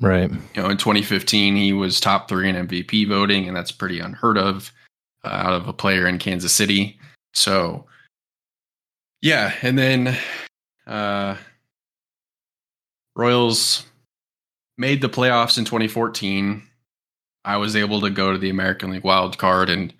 Right. 0.00 0.30
You 0.30 0.62
know, 0.62 0.68
in 0.68 0.76
2015 0.76 1.56
he 1.56 1.72
was 1.72 2.00
top 2.00 2.28
3 2.28 2.48
in 2.50 2.68
MVP 2.68 3.08
voting 3.08 3.48
and 3.48 3.56
that's 3.56 3.72
pretty 3.72 4.00
unheard 4.00 4.38
of 4.38 4.72
uh, 5.24 5.28
out 5.28 5.52
of 5.52 5.68
a 5.68 5.72
player 5.72 6.06
in 6.06 6.18
Kansas 6.18 6.52
City. 6.52 6.98
So 7.34 7.86
yeah, 9.20 9.54
and 9.62 9.78
then 9.78 10.16
uh 10.86 11.36
Royals 13.16 13.84
made 14.76 15.02
the 15.02 15.08
playoffs 15.08 15.58
in 15.58 15.64
2014. 15.64 16.62
I 17.44 17.56
was 17.56 17.74
able 17.74 18.00
to 18.02 18.10
go 18.10 18.32
to 18.32 18.38
the 18.38 18.50
American 18.50 18.90
League 18.90 19.04
wild 19.04 19.38
card 19.38 19.68
and 19.68 19.92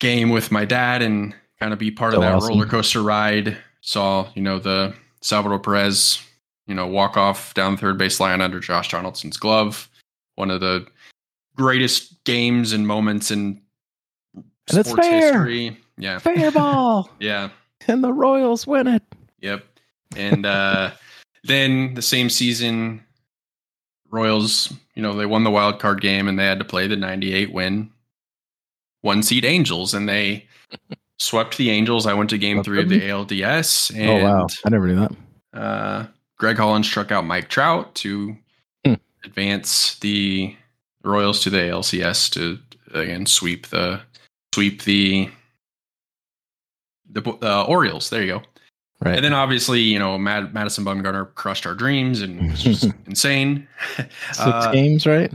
game 0.00 0.30
with 0.30 0.50
my 0.50 0.64
dad 0.64 1.02
and 1.02 1.34
kind 1.60 1.72
of 1.72 1.78
be 1.78 1.90
part 1.90 2.12
So 2.12 2.18
of 2.18 2.22
that 2.22 2.34
awesome. 2.34 2.48
roller 2.50 2.66
coaster 2.66 3.02
ride. 3.02 3.56
Saw, 3.82 4.28
you 4.34 4.42
know, 4.42 4.58
the 4.58 4.94
Salvador 5.20 5.58
Perez, 5.58 6.22
you 6.66 6.74
know, 6.74 6.86
walk 6.86 7.16
off 7.16 7.54
down 7.54 7.76
third 7.76 7.98
base 7.98 8.20
line 8.20 8.40
under 8.40 8.60
Josh 8.60 8.90
Donaldson's 8.90 9.36
glove. 9.36 9.88
One 10.36 10.50
of 10.50 10.60
the 10.60 10.86
greatest 11.56 12.22
games 12.24 12.72
and 12.72 12.86
moments 12.86 13.30
in 13.30 13.60
And 14.34 14.44
sports 14.86 15.06
fair. 15.06 15.20
history. 15.32 15.78
Yeah. 15.98 16.18
Fair 16.18 16.50
ball. 16.50 17.10
Yeah. 17.20 17.50
and 17.86 18.02
the 18.02 18.12
Royals 18.12 18.66
win 18.66 18.86
it. 18.88 19.02
Yep. 19.40 19.64
And 20.16 20.46
uh, 20.46 20.90
then 21.44 21.94
the 21.94 22.02
same 22.02 22.28
season, 22.30 23.04
Royals, 24.10 24.72
you 24.94 25.02
know, 25.02 25.14
they 25.14 25.26
won 25.26 25.44
the 25.44 25.50
wild 25.50 25.78
card 25.80 26.00
game 26.00 26.28
and 26.28 26.38
they 26.38 26.44
had 26.44 26.58
to 26.58 26.64
play 26.64 26.86
the 26.86 26.96
98 26.96 27.52
win 27.52 27.90
one 29.02 29.22
seed 29.22 29.44
Angels 29.44 29.92
and 29.92 30.08
they 30.08 30.46
swept 31.18 31.56
the 31.58 31.70
Angels. 31.70 32.06
I 32.06 32.14
went 32.14 32.30
to 32.30 32.38
game 32.38 32.62
three 32.62 32.80
of 32.82 32.88
the? 32.88 33.00
ALDS 33.02 33.92
oh 33.94 33.98
and 34.00 34.22
wow. 34.24 34.46
I 34.64 34.70
never 34.70 34.86
knew 34.86 34.96
that. 34.96 35.12
uh, 35.52 36.06
Greg 36.38 36.56
Holland 36.56 36.84
struck 36.86 37.10
out 37.12 37.24
Mike 37.24 37.48
Trout 37.48 37.94
to 37.96 38.36
Hmm. 38.84 38.94
advance 39.24 39.98
the 40.00 40.56
Royals 41.02 41.40
to 41.42 41.50
the 41.50 41.58
ALCS 41.58 42.30
to 42.32 42.58
again 42.92 43.26
sweep 43.26 43.66
the 43.68 44.00
sweep 44.54 44.82
the 44.82 45.30
the 47.10 47.22
uh, 47.42 47.64
Orioles. 47.64 48.10
There 48.10 48.22
you 48.22 48.26
go. 48.38 48.42
Right. 49.00 49.16
And 49.16 49.24
then 49.24 49.34
obviously, 49.34 49.80
you 49.80 49.98
know, 49.98 50.16
Mad- 50.18 50.54
Madison 50.54 50.84
Bumgarner 50.84 51.34
crushed 51.34 51.66
our 51.66 51.74
dreams 51.74 52.22
and 52.22 52.50
was 52.50 52.62
just 52.62 52.84
insane. 53.06 53.68
Six 53.96 54.38
Uh, 54.38 54.72
games, 54.72 55.06
right? 55.06 55.30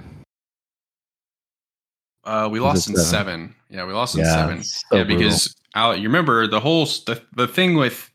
uh, 2.24 2.50
we 2.52 2.60
lost 2.60 2.90
in 2.90 2.96
seven? 2.96 3.06
seven. 3.06 3.56
Yeah, 3.70 3.86
we 3.86 3.94
lost 3.94 4.16
in 4.16 4.22
Yeah, 4.22 4.34
seven. 4.36 4.64
so 4.64 4.98
yeah, 4.98 5.04
brutal. 5.04 5.18
because 5.20 5.56
Al, 5.76 5.96
you 5.96 6.04
remember 6.04 6.48
the 6.48 6.60
whole 6.60 6.86
the, 6.86 7.22
the 7.36 7.48
thing 7.48 7.76
with 7.76 8.09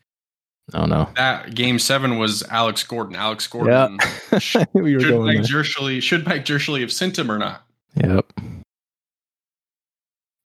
Oh 0.73 0.87
no. 0.87 1.11
that 1.17 1.55
game 1.55 1.79
seven 1.79 2.19
was 2.19 2.43
Alex 2.45 2.83
Gordon. 2.85 3.17
Alex 3.17 3.47
Gordon 3.47 3.99
we 4.73 4.95
were 4.95 5.01
should 5.01 5.11
going 5.11 5.27
Mike 5.27 5.37
there. 5.37 6.01
Should 6.01 6.27
Mike 6.27 6.45
have 6.81 6.93
sent 6.93 7.19
him 7.19 7.31
or 7.31 7.39
not? 7.39 7.65
Yep. 7.97 8.33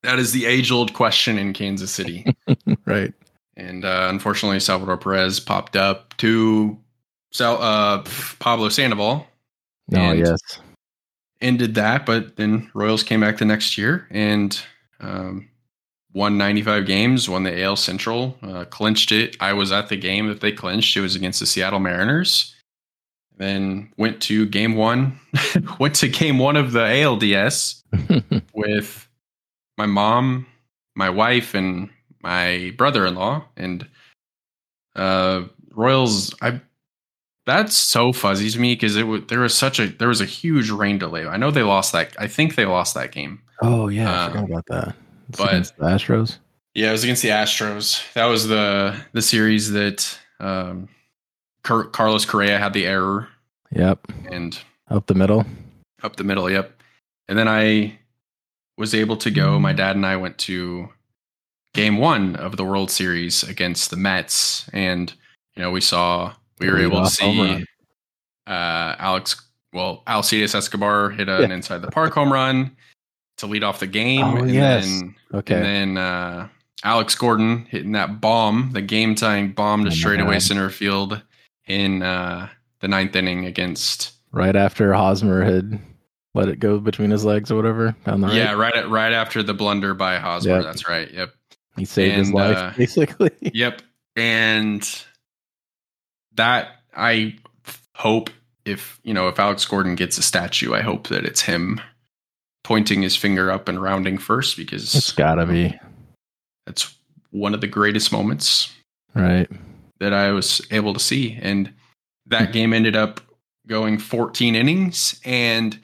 That 0.02 0.18
is 0.18 0.32
the 0.32 0.46
age 0.46 0.70
old 0.70 0.92
question 0.94 1.38
in 1.38 1.52
Kansas 1.52 1.90
City. 1.90 2.24
Right. 2.86 3.12
and 3.56 3.84
uh, 3.84 4.08
unfortunately, 4.10 4.58
Salvador 4.60 4.96
Perez 4.96 5.38
popped 5.40 5.76
up 5.76 6.16
to 6.18 6.76
Sal, 7.32 7.60
uh, 7.62 8.02
Pablo 8.38 8.68
Sandoval. 8.68 9.26
Oh 9.94 9.96
And- 9.96 10.18
yes. 10.18 10.38
ended 11.40 11.74
that, 11.76 12.04
but 12.06 12.36
then 12.36 12.70
Royals 12.74 13.02
came 13.02 13.20
back 13.20 13.38
the 13.38 13.44
next 13.44 13.78
year 13.78 14.06
and 14.10 14.60
um, 15.00 15.48
won 16.12 16.36
95 16.38 16.86
games, 16.86 17.28
won 17.28 17.44
the 17.44 17.62
AL 17.62 17.76
Central, 17.76 18.36
uh, 18.42 18.64
clinched 18.66 19.12
it. 19.12 19.36
I 19.40 19.52
was 19.52 19.70
at 19.72 19.88
the 19.88 19.96
game 19.96 20.28
that 20.28 20.40
they 20.40 20.52
clinched. 20.52 20.96
It 20.96 21.00
was 21.00 21.14
against 21.14 21.40
the 21.40 21.46
Seattle 21.46 21.80
Mariners. 21.80 22.54
Then 23.36 23.92
went 23.96 24.20
to 24.22 24.44
game 24.46 24.74
one, 24.74 25.18
went 25.78 25.94
to 25.96 26.08
game 26.08 26.38
one 26.38 26.56
of 26.56 26.72
the 26.72 26.80
ALDS 26.80 27.82
with 28.54 29.08
my 29.78 29.86
mom, 29.86 30.46
my 30.94 31.08
wife, 31.08 31.54
and 31.54 31.88
my 32.22 32.74
brother-in-law. 32.76 33.44
And 33.56 33.88
uh, 34.94 35.44
Royals, 35.72 36.34
I 36.42 36.60
that's 37.46 37.74
so 37.74 38.12
fuzzy 38.12 38.50
to 38.50 38.60
me 38.60 38.74
because 38.74 38.96
it 38.96 39.04
was 39.04 39.22
there 39.28 39.40
was 39.40 39.54
such 39.56 39.80
a 39.80 39.86
there 39.86 40.08
was 40.08 40.20
a 40.20 40.26
huge 40.26 40.68
rain 40.70 40.98
delay. 40.98 41.26
I 41.26 41.38
know 41.38 41.50
they 41.50 41.62
lost 41.62 41.92
that. 41.92 42.14
I 42.18 42.26
think 42.26 42.56
they 42.56 42.66
lost 42.66 42.92
that 42.94 43.10
game. 43.12 43.40
oh 43.62 43.88
yeah, 43.88 44.12
I 44.12 44.24
Um, 44.26 44.32
forgot 44.32 44.50
about 44.50 44.66
that. 44.66 44.96
It's 45.30 45.38
but- 45.38 45.48
against 45.48 45.76
the 45.76 45.84
Astros. 45.84 46.38
Yeah, 46.74 46.90
it 46.90 46.92
was 46.92 47.02
against 47.02 47.22
the 47.22 47.30
Astros. 47.30 48.00
That 48.12 48.26
was 48.26 48.46
the 48.46 48.94
the 49.12 49.22
series 49.22 49.72
that 49.72 50.16
um, 50.38 50.88
Car- 51.64 51.84
Carlos 51.86 52.24
Correa 52.24 52.58
had 52.58 52.72
the 52.72 52.86
error 52.86 53.28
Yep. 53.72 54.06
and 54.30 54.56
Up 54.88 55.06
the 55.06 55.14
middle. 55.14 55.44
up 56.02 56.14
the 56.16 56.22
middle. 56.24 56.48
Yep. 56.48 56.80
And 57.28 57.36
then 57.38 57.48
I 57.48 57.98
was 58.78 58.94
able 58.94 59.16
to 59.18 59.30
go. 59.32 59.58
My 59.58 59.72
dad 59.72 59.96
and 59.96 60.06
I 60.06 60.16
went 60.16 60.38
to 60.38 60.88
game 61.74 61.98
one 61.98 62.36
of 62.36 62.56
the 62.56 62.64
World 62.64 62.90
Series 62.90 63.42
against 63.42 63.90
the 63.90 63.96
Mets, 63.96 64.68
and 64.72 65.12
you 65.56 65.62
know 65.62 65.70
we 65.72 65.80
saw 65.80 66.32
we 66.60 66.70
were 66.70 66.78
able 66.78 67.02
to 67.02 67.10
see 67.10 67.64
uh, 68.46 68.94
Alex. 68.98 69.40
Well, 69.72 70.02
Alcides 70.06 70.54
Escobar 70.54 71.10
hit 71.10 71.28
an 71.28 71.50
Yeah. 71.50 71.54
inside 71.56 71.82
the 71.82 71.90
park 71.90 72.14
home 72.14 72.32
run 72.32 72.76
to 73.40 73.46
lead 73.46 73.64
off 73.64 73.80
the 73.80 73.86
game, 73.86 74.24
Oh, 74.24 74.36
and 74.36 74.50
yes. 74.54 74.84
then 74.86 75.14
Okay. 75.34 75.54
and 75.56 75.64
then 75.96 75.98
uh, 75.98 76.48
Alex 76.84 77.14
Gordon 77.14 77.66
hitting 77.66 77.92
that 77.92 78.20
bomb, 78.20 78.70
the 78.72 78.82
game 78.82 79.14
tying 79.14 79.52
bomb 79.52 79.84
to 79.84 79.90
Oh 79.90 79.94
straightaway 79.94 80.34
God. 80.36 80.42
center 80.42 80.70
field 80.70 81.22
in 81.66 82.02
uh, 82.02 82.48
the 82.80 82.88
ninth 82.88 83.14
inning 83.16 83.44
against 83.46 84.12
right 84.32 84.56
after 84.56 84.92
Hosmer 84.94 85.42
had 85.44 85.78
let 86.34 86.48
it 86.48 86.60
go 86.60 86.78
between 86.78 87.10
his 87.10 87.24
legs 87.24 87.50
or 87.50 87.56
whatever 87.56 87.94
down 88.06 88.20
the 88.20 88.28
right. 88.28 88.36
Yeah, 88.36 88.52
right 88.54 88.74
at, 88.74 88.88
right 88.88 89.12
after 89.12 89.42
the 89.42 89.52
blunder 89.54 89.94
by 89.94 90.18
Hosmer. 90.18 90.56
Yep. 90.56 90.62
That's 90.64 90.88
right. 90.88 91.10
Yep. 91.12 91.34
He 91.76 91.84
saved 91.84 92.14
his 92.16 92.32
life 92.32 92.56
uh, 92.56 92.72
basically. 92.76 93.30
Yep. 93.40 93.82
And 94.16 95.04
that 96.34 96.68
I 96.96 97.36
hope 97.94 98.30
if 98.64 99.00
you 99.02 99.14
know 99.14 99.28
if 99.28 99.38
Alex 99.38 99.64
Gordon 99.64 99.94
gets 99.94 100.18
a 100.18 100.22
statue, 100.22 100.74
I 100.74 100.80
hope 100.82 101.08
that 101.08 101.24
it's 101.24 101.42
him 101.42 101.80
pointing 102.64 103.02
his 103.02 103.16
finger 103.16 103.50
up 103.50 103.68
and 103.68 103.82
rounding 103.82 104.18
first 104.18 104.56
because 104.56 104.94
it's 104.94 105.12
gotta 105.12 105.46
be 105.46 105.78
that's 106.66 106.94
one 107.30 107.54
of 107.54 107.60
the 107.60 107.66
greatest 107.66 108.12
moments 108.12 108.72
right. 109.14 109.48
that 109.98 110.12
I 110.12 110.30
was 110.32 110.60
able 110.70 110.92
to 110.94 111.00
see. 111.00 111.38
And 111.40 111.68
Hmm. 111.68 111.74
that 112.30 112.52
game 112.52 112.72
ended 112.72 112.94
up 112.96 113.20
going 113.66 113.98
14 113.98 114.54
innings, 114.54 115.18
and 115.24 115.78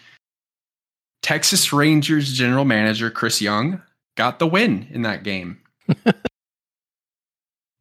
Texas 1.23 1.73
Rangers 1.73 2.33
general 2.33 2.65
manager 2.65 3.11
Chris 3.11 3.41
Young 3.41 3.81
got 4.17 4.39
the 4.39 4.47
win 4.47 4.87
in 4.91 5.03
that 5.03 5.23
game. 5.25 5.59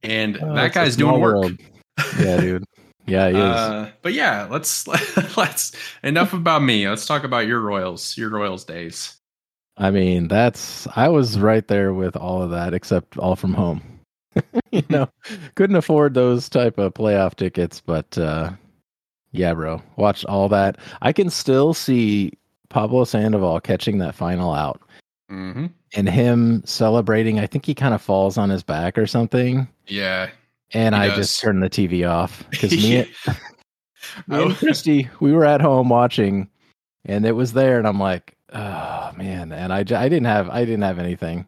and 0.03 0.37
Oh, 0.41 0.53
that 0.55 0.73
guy's 0.73 0.95
doing 0.95 1.19
work. 1.19 1.35
world. 1.35 1.57
Yeah, 2.19 2.37
dude. 2.41 2.63
Yeah, 3.07 3.29
he 3.29 3.35
is. 3.35 3.41
Uh, 3.41 3.91
but 4.01 4.13
yeah, 4.13 4.47
let's 4.49 4.87
let's 5.37 5.71
enough 6.03 6.33
about 6.33 6.63
me. 6.63 6.87
Let's 6.87 7.05
talk 7.05 7.23
about 7.23 7.47
your 7.47 7.59
Royals, 7.59 8.17
your 8.17 8.29
Royals 8.29 8.63
days. 8.63 9.17
I 9.77 9.91
mean, 9.91 10.27
that's 10.27 10.87
I 10.95 11.09
was 11.09 11.39
right 11.39 11.67
there 11.67 11.93
with 11.93 12.15
all 12.15 12.41
of 12.41 12.51
that 12.51 12.73
except 12.73 13.17
all 13.17 13.35
from 13.35 13.53
home. 13.53 13.81
you 14.71 14.83
know, 14.89 15.09
couldn't 15.55 15.75
afford 15.75 16.13
those 16.13 16.49
type 16.49 16.77
of 16.77 16.93
playoff 16.93 17.35
tickets, 17.35 17.81
but 17.81 18.17
uh 18.17 18.51
yeah, 19.31 19.53
bro. 19.53 19.81
Watch 19.97 20.23
all 20.25 20.47
that. 20.49 20.77
I 21.01 21.11
can 21.11 21.29
still 21.29 21.73
see 21.73 22.31
Pablo 22.69 23.03
Sandoval 23.03 23.59
catching 23.59 23.97
that 23.99 24.15
final 24.15 24.53
out 24.53 24.81
hmm 25.29 25.67
and 25.95 26.09
him 26.09 26.61
celebrating. 26.65 27.39
I 27.39 27.47
think 27.47 27.65
he 27.65 27.73
kind 27.73 27.93
of 27.93 28.01
falls 28.01 28.37
on 28.37 28.49
his 28.49 28.63
back 28.63 28.97
or 28.97 29.07
something. 29.07 29.67
Yeah, 29.87 30.29
And 30.73 30.95
He 30.95 31.01
I 31.01 31.07
does. 31.07 31.17
just 31.17 31.39
turned 31.41 31.61
the 31.63 31.69
TV 31.69 32.09
off 32.09 32.43
because 32.49 32.71
me, 32.71 33.05
me 34.27 34.37
Oh. 34.37 34.45
and 34.47 34.55
Christy, 34.57 35.09
we 35.19 35.31
were 35.33 35.45
at 35.45 35.61
home 35.61 35.89
watching, 35.89 36.47
and 37.05 37.25
it 37.25 37.33
was 37.33 37.53
there, 37.53 37.77
and 37.77 37.87
I'm 37.87 37.99
like, 37.99 38.35
oh 38.53 39.11
man, 39.17 39.51
and 39.51 39.73
I, 39.73 39.79
I 39.79 39.83
didn't 39.83 40.25
have 40.25 40.49
I 40.49 40.63
didn't 40.65 40.83
have 40.83 40.99
anything, 40.99 41.45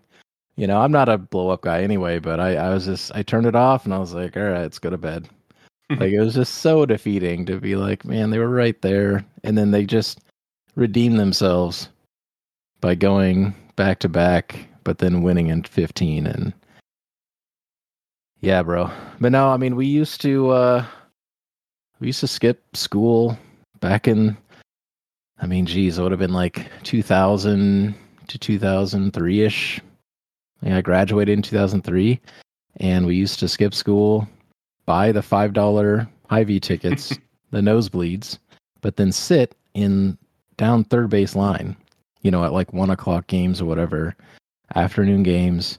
you 0.55 0.65
know. 0.67 0.79
I'm 0.81 0.91
not 0.91 1.09
a 1.09 1.17
blow 1.17 1.49
up 1.49 1.61
guy 1.61 1.81
anyway, 1.83 2.19
but 2.19 2.39
I 2.39 2.55
I 2.55 2.69
was 2.73 2.85
just 2.85 3.11
I 3.15 3.21
turned 3.23 3.45
it 3.47 3.55
off, 3.55 3.85
and 3.85 3.93
I 3.93 3.99
was 3.99 4.13
like, 4.13 4.35
all 4.37 4.43
right, 4.43 4.61
let's 4.61 4.79
go 4.79 4.89
to 4.89 4.97
bed. 4.97 5.29
like 5.91 6.11
it 6.11 6.19
was 6.19 6.33
just 6.35 6.55
so 6.55 6.85
defeating 6.85 7.45
to 7.45 7.59
be 7.59 7.75
like, 7.75 8.03
man, 8.05 8.29
they 8.31 8.39
were 8.39 8.49
right 8.49 8.79
there, 8.81 9.25
and 9.43 9.57
then 9.57 9.71
they 9.71 9.85
just 9.85 10.19
redeemed 10.75 11.19
themselves 11.19 11.89
by 12.81 12.93
going 12.95 13.55
back 13.75 13.99
to 13.99 14.09
back, 14.09 14.67
but 14.83 14.97
then 14.99 15.21
winning 15.21 15.47
in 15.47 15.63
15 15.63 16.27
and. 16.27 16.53
Yeah, 18.41 18.61
bro. 18.63 18.89
But 19.19 19.31
no, 19.31 19.49
I 19.49 19.57
mean, 19.57 19.75
we 19.75 19.85
used 19.85 20.21
to 20.21 20.49
uh 20.51 20.85
we 21.99 22.07
used 22.07 22.19
to 22.21 22.27
skip 22.27 22.75
school 22.75 23.37
back 23.79 24.07
in 24.07 24.37
I 25.39 25.45
mean, 25.45 25.65
geez, 25.65 25.97
it 25.97 26.01
would 26.01 26.11
have 26.11 26.19
been 26.19 26.33
like 26.33 26.67
2000 26.83 27.93
to 28.27 28.39
2003ish. 28.39 29.79
Yeah, 30.61 30.77
I 30.77 30.81
graduated 30.81 31.33
in 31.33 31.41
2003 31.41 32.19
and 32.77 33.05
we 33.05 33.15
used 33.15 33.39
to 33.39 33.47
skip 33.47 33.73
school, 33.73 34.27
buy 34.85 35.11
the 35.11 35.21
$5 35.21 36.07
Hy-Vee 36.29 36.59
tickets, 36.59 37.17
the 37.51 37.59
nosebleeds, 37.59 38.39
but 38.81 38.95
then 38.95 39.11
sit 39.11 39.55
in 39.73 40.17
down 40.57 40.83
third 40.83 41.09
base 41.09 41.35
line, 41.35 41.75
you 42.21 42.31
know, 42.31 42.43
at 42.43 42.53
like 42.53 42.73
one 42.73 42.89
o'clock 42.89 43.27
games 43.27 43.61
or 43.61 43.65
whatever, 43.65 44.15
afternoon 44.75 45.23
games, 45.23 45.77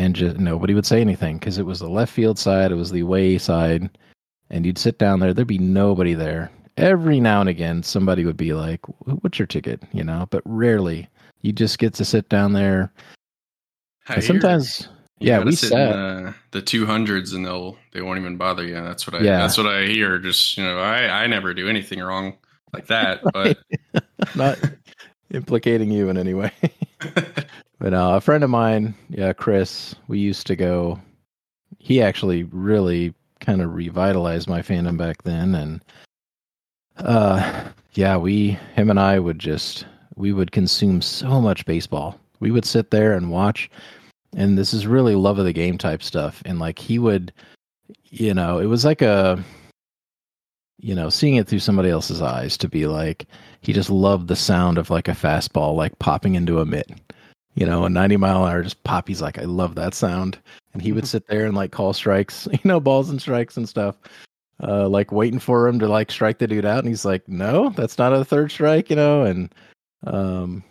and 0.00 0.16
just 0.16 0.38
nobody 0.38 0.72
would 0.72 0.86
say 0.86 1.02
anything 1.02 1.38
because 1.38 1.58
it 1.58 1.66
was 1.66 1.78
the 1.80 1.88
left 1.88 2.12
field 2.12 2.38
side, 2.38 2.72
it 2.72 2.76
was 2.76 2.90
the 2.90 3.00
away 3.00 3.36
side, 3.36 3.90
and 4.48 4.64
you'd 4.64 4.78
sit 4.78 4.98
down 4.98 5.20
there, 5.20 5.34
there'd 5.34 5.46
be 5.46 5.58
nobody 5.58 6.14
there. 6.14 6.50
Every 6.78 7.20
now 7.20 7.40
and 7.40 7.50
again, 7.50 7.82
somebody 7.82 8.24
would 8.24 8.38
be 8.38 8.54
like, 8.54 8.80
"What's 9.20 9.38
your 9.38 9.46
ticket?" 9.46 9.82
You 9.92 10.02
know, 10.02 10.26
but 10.30 10.42
rarely. 10.46 11.06
You 11.42 11.52
just 11.52 11.78
get 11.78 11.92
to 11.94 12.04
sit 12.04 12.30
down 12.30 12.54
there. 12.54 12.90
Sometimes, 14.20 14.88
yeah, 15.18 15.44
we 15.44 15.52
sit 15.52 15.68
sat. 15.68 15.90
in 15.90 16.24
the, 16.24 16.34
the 16.52 16.62
two 16.62 16.86
hundreds 16.86 17.34
and 17.34 17.44
they'll 17.44 17.76
they 17.92 18.00
won't 18.00 18.18
even 18.18 18.38
bother 18.38 18.64
you. 18.64 18.74
That's 18.74 19.06
what 19.06 19.20
I 19.20 19.24
Yeah. 19.24 19.38
that's 19.38 19.58
what 19.58 19.66
I 19.66 19.84
hear. 19.84 20.18
Just 20.18 20.56
you 20.56 20.64
know, 20.64 20.78
I 20.78 21.24
I 21.24 21.26
never 21.26 21.52
do 21.52 21.68
anything 21.68 22.00
wrong 22.00 22.38
like 22.72 22.86
that. 22.86 23.20
But 23.34 23.58
not 24.34 24.58
implicating 25.30 25.90
you 25.90 26.08
in 26.08 26.16
any 26.16 26.32
way. 26.32 26.52
But 27.80 27.94
uh, 27.94 28.12
a 28.16 28.20
friend 28.20 28.44
of 28.44 28.50
mine, 28.50 28.94
yeah, 29.08 29.32
Chris, 29.32 29.94
we 30.06 30.18
used 30.18 30.46
to 30.48 30.54
go. 30.54 31.00
He 31.78 32.02
actually 32.02 32.44
really 32.44 33.14
kind 33.40 33.62
of 33.62 33.74
revitalized 33.74 34.48
my 34.48 34.60
fandom 34.60 34.98
back 34.98 35.22
then, 35.22 35.54
and 35.54 35.84
uh, 36.98 37.64
yeah, 37.94 38.18
we, 38.18 38.58
him 38.74 38.90
and 38.90 39.00
I 39.00 39.18
would 39.18 39.38
just 39.38 39.86
we 40.14 40.30
would 40.30 40.52
consume 40.52 41.00
so 41.00 41.40
much 41.40 41.64
baseball. 41.64 42.20
We 42.38 42.50
would 42.50 42.66
sit 42.66 42.90
there 42.90 43.14
and 43.14 43.30
watch, 43.30 43.70
and 44.36 44.58
this 44.58 44.74
is 44.74 44.86
really 44.86 45.14
love 45.14 45.38
of 45.38 45.46
the 45.46 45.52
game 45.54 45.78
type 45.78 46.02
stuff. 46.02 46.42
And 46.44 46.58
like 46.58 46.78
he 46.78 46.98
would, 46.98 47.32
you 48.10 48.34
know, 48.34 48.58
it 48.58 48.66
was 48.66 48.84
like 48.84 49.00
a, 49.00 49.42
you 50.76 50.94
know, 50.94 51.08
seeing 51.08 51.36
it 51.36 51.48
through 51.48 51.60
somebody 51.60 51.88
else's 51.88 52.20
eyes 52.20 52.58
to 52.58 52.68
be 52.68 52.86
like 52.86 53.24
he 53.62 53.72
just 53.72 53.88
loved 53.88 54.28
the 54.28 54.36
sound 54.36 54.76
of 54.76 54.90
like 54.90 55.08
a 55.08 55.12
fastball 55.12 55.74
like 55.74 55.98
popping 55.98 56.34
into 56.34 56.60
a 56.60 56.66
mitt 56.66 56.90
you 57.54 57.66
know, 57.66 57.84
a 57.84 57.90
90 57.90 58.16
mile 58.16 58.44
an 58.44 58.52
hour 58.52 58.62
just 58.62 58.82
pop. 58.84 59.08
He's 59.08 59.22
like, 59.22 59.38
I 59.38 59.44
love 59.44 59.74
that 59.74 59.94
sound. 59.94 60.38
And 60.72 60.82
he 60.82 60.92
would 60.92 61.06
sit 61.06 61.26
there 61.26 61.46
and 61.46 61.56
like 61.56 61.72
call 61.72 61.92
strikes, 61.92 62.48
you 62.52 62.58
know, 62.64 62.80
balls 62.80 63.10
and 63.10 63.20
strikes 63.20 63.56
and 63.56 63.68
stuff, 63.68 63.96
uh, 64.62 64.88
like 64.88 65.12
waiting 65.12 65.40
for 65.40 65.66
him 65.66 65.78
to 65.80 65.88
like 65.88 66.10
strike 66.10 66.38
the 66.38 66.46
dude 66.46 66.64
out. 66.64 66.78
And 66.80 66.88
he's 66.88 67.04
like, 67.04 67.26
no, 67.28 67.70
that's 67.70 67.98
not 67.98 68.12
a 68.12 68.24
third 68.24 68.50
strike, 68.50 68.90
you 68.90 68.96
know? 68.96 69.24
And, 69.24 69.54
um, 70.06 70.62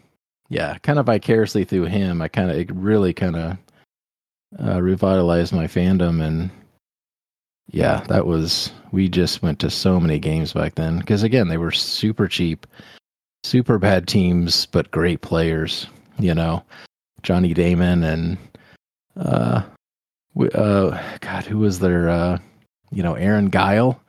yeah, 0.50 0.78
kind 0.80 1.00
of 1.00 1.06
vicariously 1.06 1.64
through 1.64 1.86
him, 1.86 2.22
I 2.22 2.28
kind 2.28 2.50
of, 2.50 2.58
it 2.58 2.72
really 2.74 3.14
kind 3.14 3.36
of, 3.36 3.58
uh, 4.60 4.82
revitalized 4.82 5.54
my 5.54 5.68
fandom. 5.68 6.26
And 6.26 6.50
yeah, 7.68 8.00
that 8.08 8.26
was, 8.26 8.72
we 8.92 9.10
just 9.10 9.44
went 9.44 9.60
to 9.60 9.70
so 9.70 10.00
many 10.00 10.18
games 10.18 10.54
back 10.54 10.76
then. 10.76 11.02
Cause 11.04 11.22
again, 11.22 11.50
they 11.50 11.58
were 11.58 11.72
super 11.72 12.28
cheap, 12.28 12.66
super 13.44 13.78
bad 13.78 14.08
teams, 14.08 14.66
but 14.66 14.90
great 14.90 15.22
players 15.22 15.86
you 16.20 16.34
know, 16.34 16.64
Johnny 17.24 17.54
Damon 17.54 18.04
and 18.04 18.38
uh, 19.18 19.64
uh, 20.54 21.18
God, 21.20 21.46
who 21.46 21.60
was 21.60 21.80
their 21.80 22.10
uh, 22.10 22.38
you 22.92 23.04
know, 23.04 23.16
Aaron 23.16 23.50
Guiel. 23.50 24.00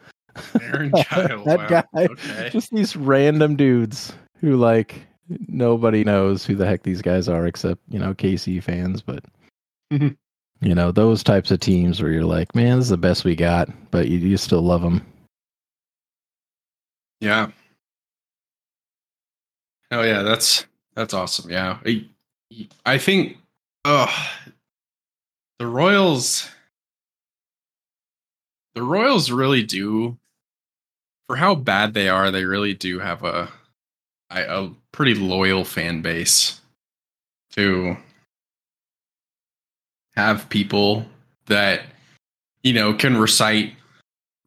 Aaron 0.60 0.92
Child. 1.02 1.44
that 1.46 1.58
wow. 1.58 1.68
guy. 1.68 2.04
Okay. 2.04 2.50
Just 2.50 2.70
these 2.70 2.96
random 2.96 3.56
dudes 3.56 4.12
who 4.40 4.56
like 4.56 5.06
nobody 5.48 6.04
knows 6.04 6.44
who 6.44 6.54
the 6.54 6.66
heck 6.66 6.82
these 6.82 7.02
guys 7.02 7.28
are 7.28 7.46
except 7.46 7.80
you 7.88 7.98
know 7.98 8.14
KC 8.14 8.62
fans, 8.62 9.02
but 9.02 9.24
you 9.90 10.16
know 10.62 10.92
those 10.92 11.22
types 11.22 11.50
of 11.50 11.60
teams 11.60 12.02
where 12.02 12.12
you're 12.12 12.24
like, 12.24 12.54
man, 12.54 12.78
this 12.78 12.86
is 12.86 12.90
the 12.90 12.96
best 12.96 13.24
we 13.24 13.36
got, 13.36 13.68
but 13.90 14.08
you, 14.08 14.18
you 14.18 14.36
still 14.36 14.62
love 14.62 14.82
them. 14.82 15.04
Yeah. 17.20 17.50
Oh 19.90 20.02
yeah, 20.02 20.22
that's 20.22 20.66
that's 20.94 21.14
awesome. 21.14 21.50
Yeah, 21.50 21.78
I, 21.84 22.06
I 22.84 22.98
think, 22.98 23.38
oh, 23.84 24.12
the 25.58 25.66
Royals, 25.66 26.48
the 28.74 28.82
Royals 28.82 29.30
really 29.30 29.62
do, 29.62 30.18
for 31.26 31.36
how 31.36 31.54
bad 31.54 31.94
they 31.94 32.08
are, 32.08 32.30
they 32.30 32.44
really 32.44 32.74
do 32.74 32.98
have 32.98 33.22
a 33.24 33.48
a, 34.30 34.70
pretty 34.92 35.14
loyal 35.14 35.64
fan 35.64 36.02
base 36.02 36.60
to 37.52 37.96
have 40.16 40.48
people 40.48 41.06
that 41.46 41.82
you 42.62 42.72
know 42.72 42.92
can 42.92 43.16
recite 43.16 43.72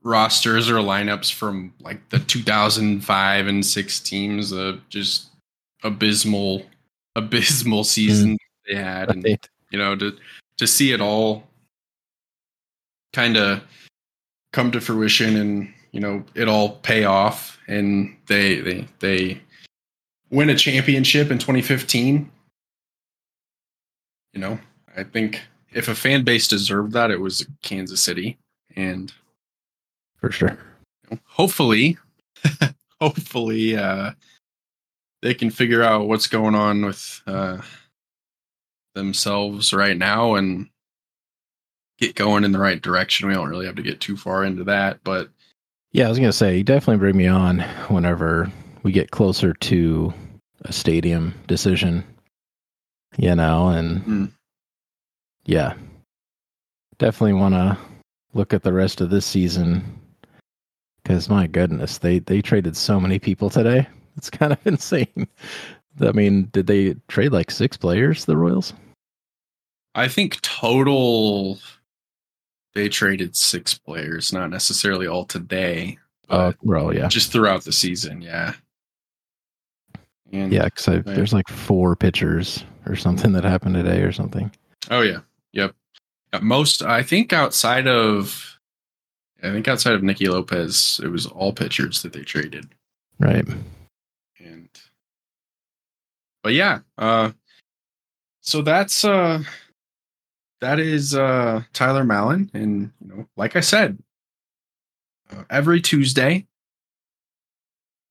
rosters 0.03 0.69
or 0.69 0.75
lineups 0.75 1.31
from 1.31 1.73
like 1.79 2.09
the 2.09 2.19
2005 2.19 3.47
and 3.47 3.65
6 3.65 3.99
teams 4.01 4.51
uh, 4.51 4.77
just 4.89 5.29
abysmal 5.83 6.65
abysmal 7.15 7.83
season 7.83 8.37
they 8.67 8.75
had 8.75 9.09
and 9.09 9.25
you 9.71 9.77
know 9.77 9.95
to 9.95 10.15
to 10.57 10.65
see 10.65 10.91
it 10.91 11.01
all 11.01 11.43
kind 13.11 13.37
of 13.37 13.61
come 14.51 14.71
to 14.71 14.81
fruition 14.81 15.35
and 15.37 15.73
you 15.91 15.99
know 15.99 16.23
it 16.35 16.47
all 16.47 16.77
pay 16.77 17.03
off 17.03 17.59
and 17.67 18.15
they 18.27 18.59
they 18.61 18.87
they 18.99 19.41
win 20.31 20.49
a 20.49 20.55
championship 20.55 21.29
in 21.29 21.37
2015 21.37 22.29
you 24.33 24.39
know 24.39 24.57
i 24.97 25.03
think 25.03 25.41
if 25.73 25.87
a 25.87 25.95
fan 25.95 26.23
base 26.23 26.47
deserved 26.47 26.93
that 26.93 27.11
it 27.11 27.19
was 27.19 27.45
kansas 27.61 28.01
city 28.01 28.37
and 28.75 29.13
For 30.17 30.31
sure. 30.31 30.57
hopefully 31.25 31.97
hopefully 33.01 33.77
uh 33.77 34.11
they 35.23 35.33
can 35.33 35.49
figure 35.49 35.81
out 35.81 36.07
what's 36.07 36.27
going 36.27 36.53
on 36.53 36.85
with 36.85 37.21
uh 37.25 37.57
themselves 38.93 39.73
right 39.73 39.97
now 39.97 40.35
and 40.35 40.67
get 41.97 42.13
going 42.15 42.43
in 42.43 42.51
the 42.51 42.59
right 42.59 42.81
direction 42.81 43.27
we 43.27 43.33
don't 43.33 43.49
really 43.49 43.65
have 43.65 43.75
to 43.75 43.81
get 43.81 43.99
too 43.99 44.15
far 44.17 44.43
into 44.43 44.63
that 44.65 44.99
but 45.03 45.29
Yeah, 45.91 46.05
I 46.05 46.09
was 46.09 46.19
gonna 46.19 46.33
say, 46.33 46.57
you 46.57 46.63
definitely 46.63 46.97
bring 46.99 47.17
me 47.17 47.27
on 47.27 47.59
whenever 47.87 48.51
we 48.83 48.91
get 48.91 49.11
closer 49.11 49.53
to 49.53 50.13
a 50.65 50.73
stadium 50.73 51.33
decision. 51.47 52.03
You 53.17 53.35
know, 53.35 53.69
and 53.69 54.01
Mm. 54.05 54.31
yeah, 55.45 55.73
definitely 56.97 57.33
want 57.33 57.53
to 57.53 57.77
look 58.33 58.53
at 58.53 58.63
the 58.63 58.73
rest 58.73 59.01
of 59.01 59.11
this 59.11 59.25
season 59.25 59.83
because 61.03 61.29
my 61.29 61.45
goodness, 61.47 61.99
they 61.99 62.19
they 62.19 62.41
traded 62.41 62.75
so 62.75 62.99
many 62.99 63.19
people 63.19 63.49
today. 63.51 63.87
It's 64.17 64.29
kind 64.29 64.51
of 64.53 64.59
insane. 64.65 65.27
I 66.01 66.11
mean, 66.11 66.49
did 66.51 66.67
they 66.67 66.95
trade 67.07 67.31
like 67.31 67.51
six 67.51 67.77
players? 67.77 68.25
The 68.25 68.37
Royals? 68.37 68.73
i 69.95 70.07
think 70.07 70.41
total 70.41 71.59
they 72.73 72.89
traded 72.89 73.35
six 73.35 73.75
players 73.75 74.33
not 74.33 74.49
necessarily 74.49 75.05
all 75.05 75.23
today 75.23 75.95
Oh, 76.31 76.49
but 76.49 76.57
well, 76.63 76.95
yeah, 76.95 77.09
just 77.09 77.31
throughout 77.31 77.63
the 77.63 77.71
season 77.71 78.19
yeah 78.19 78.55
and 80.33 80.51
yeah. 80.51 80.65
Because 80.65 81.03
there's 81.05 81.33
like 81.33 81.47
four 81.47 81.95
pitchers 81.95 82.65
or 82.85 82.95
something 82.95 83.31
that 83.33 83.43
happened 83.43 83.75
today 83.75 84.01
or 84.01 84.11
something. 84.11 84.51
Oh 84.91 85.01
yeah, 85.01 85.19
yep. 85.53 85.75
Uh, 86.33 86.39
Most 86.39 86.81
I 86.81 87.03
think 87.03 87.31
outside 87.31 87.87
of, 87.87 88.57
I 89.43 89.51
think 89.51 89.67
outside 89.67 89.93
of 89.93 90.03
Nicky 90.03 90.27
Lopez, 90.27 90.99
it 91.03 91.07
was 91.07 91.27
all 91.27 91.53
pitchers 91.53 92.01
that 92.01 92.13
they 92.13 92.23
traded. 92.23 92.67
Right. 93.19 93.45
But 96.43 96.53
yeah, 96.53 96.79
uh, 96.97 97.31
so 98.41 98.61
that's 98.61 99.05
uh, 99.05 99.43
that 100.59 100.79
is 100.79 101.15
uh 101.15 101.63
Tyler 101.71 102.03
Moulin, 102.03 102.51
and 102.53 102.91
you 103.01 103.07
know, 103.07 103.27
like 103.37 103.55
I 103.55 103.61
said, 103.61 103.97
uh, 105.31 105.43
every 105.49 105.79
Tuesday 105.79 106.45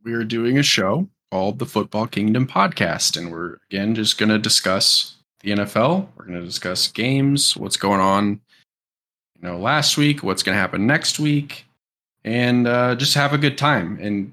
we 0.03 0.15
are 0.15 0.25
doing 0.25 0.59
a 0.59 0.63
show 0.63 1.09
called 1.31 1.59
the 1.59 1.67
Football 1.67 2.07
Kingdom 2.07 2.47
Podcast, 2.47 3.19
and 3.19 3.31
we're 3.31 3.59
again 3.71 3.95
just 3.95 4.17
going 4.17 4.31
to 4.31 4.39
discuss 4.39 5.17
the 5.41 5.51
NFL. 5.51 6.09
We're 6.17 6.25
going 6.25 6.41
to 6.41 6.47
discuss 6.47 6.89
games, 6.89 7.55
what's 7.57 7.77
going 7.77 8.01
on, 8.01 8.41
you 9.37 9.49
know, 9.49 9.59
last 9.59 9.99
week, 9.99 10.23
what's 10.23 10.43
going 10.43 10.57
to 10.57 10.61
happen 10.61 10.87
next 10.87 11.19
week, 11.19 11.67
and 12.25 12.67
uh, 12.67 12.95
just 12.95 13.15
have 13.15 13.35
a 13.35 13.39
good 13.39 13.59
time. 13.59 13.99
And 14.01 14.33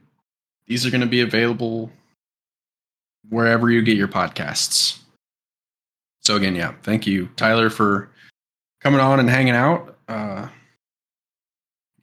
these 0.67 0.85
are 0.85 0.91
going 0.91 1.01
to 1.01 1.07
be 1.07 1.21
available 1.21 1.91
wherever 3.29 3.69
you 3.69 3.81
get 3.81 3.97
your 3.97 4.07
podcasts. 4.07 4.99
So 6.21 6.35
again, 6.35 6.55
yeah, 6.55 6.73
thank 6.83 7.07
you, 7.07 7.29
Tyler, 7.35 7.69
for 7.69 8.09
coming 8.81 8.99
on 8.99 9.19
and 9.19 9.29
hanging 9.29 9.55
out. 9.55 9.97
Uh, 10.07 10.47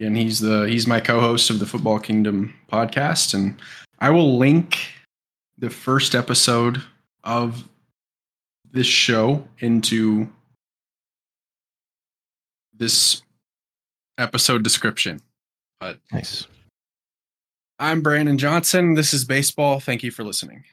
and 0.01 0.17
he's 0.17 0.41
the 0.41 0.65
he's 0.65 0.87
my 0.87 1.01
co-host 1.01 1.51
of 1.51 1.59
the 1.59 1.67
Football 1.67 1.99
Kingdom 1.99 2.55
podcast, 2.71 3.35
and 3.35 3.61
I 3.99 4.11
will 4.11 4.39
link 4.39 4.79
the 5.59 5.71
first 5.71 6.15
episode 6.15 6.83
of 7.25 7.69
this 8.71 8.87
show 8.87 9.47
into 9.59 10.29
this 12.77 13.23
episode 14.19 14.63
description. 14.63 15.23
But 15.81 15.99
Nice. 16.13 16.47
I'm 17.79 18.01
Brandon 18.01 18.39
Johnson. 18.39 18.95
This 18.95 19.13
is 19.13 19.25
baseball. 19.25 19.81
Thank 19.81 20.03
you 20.03 20.11
for 20.11 20.25
listening. 20.25 20.65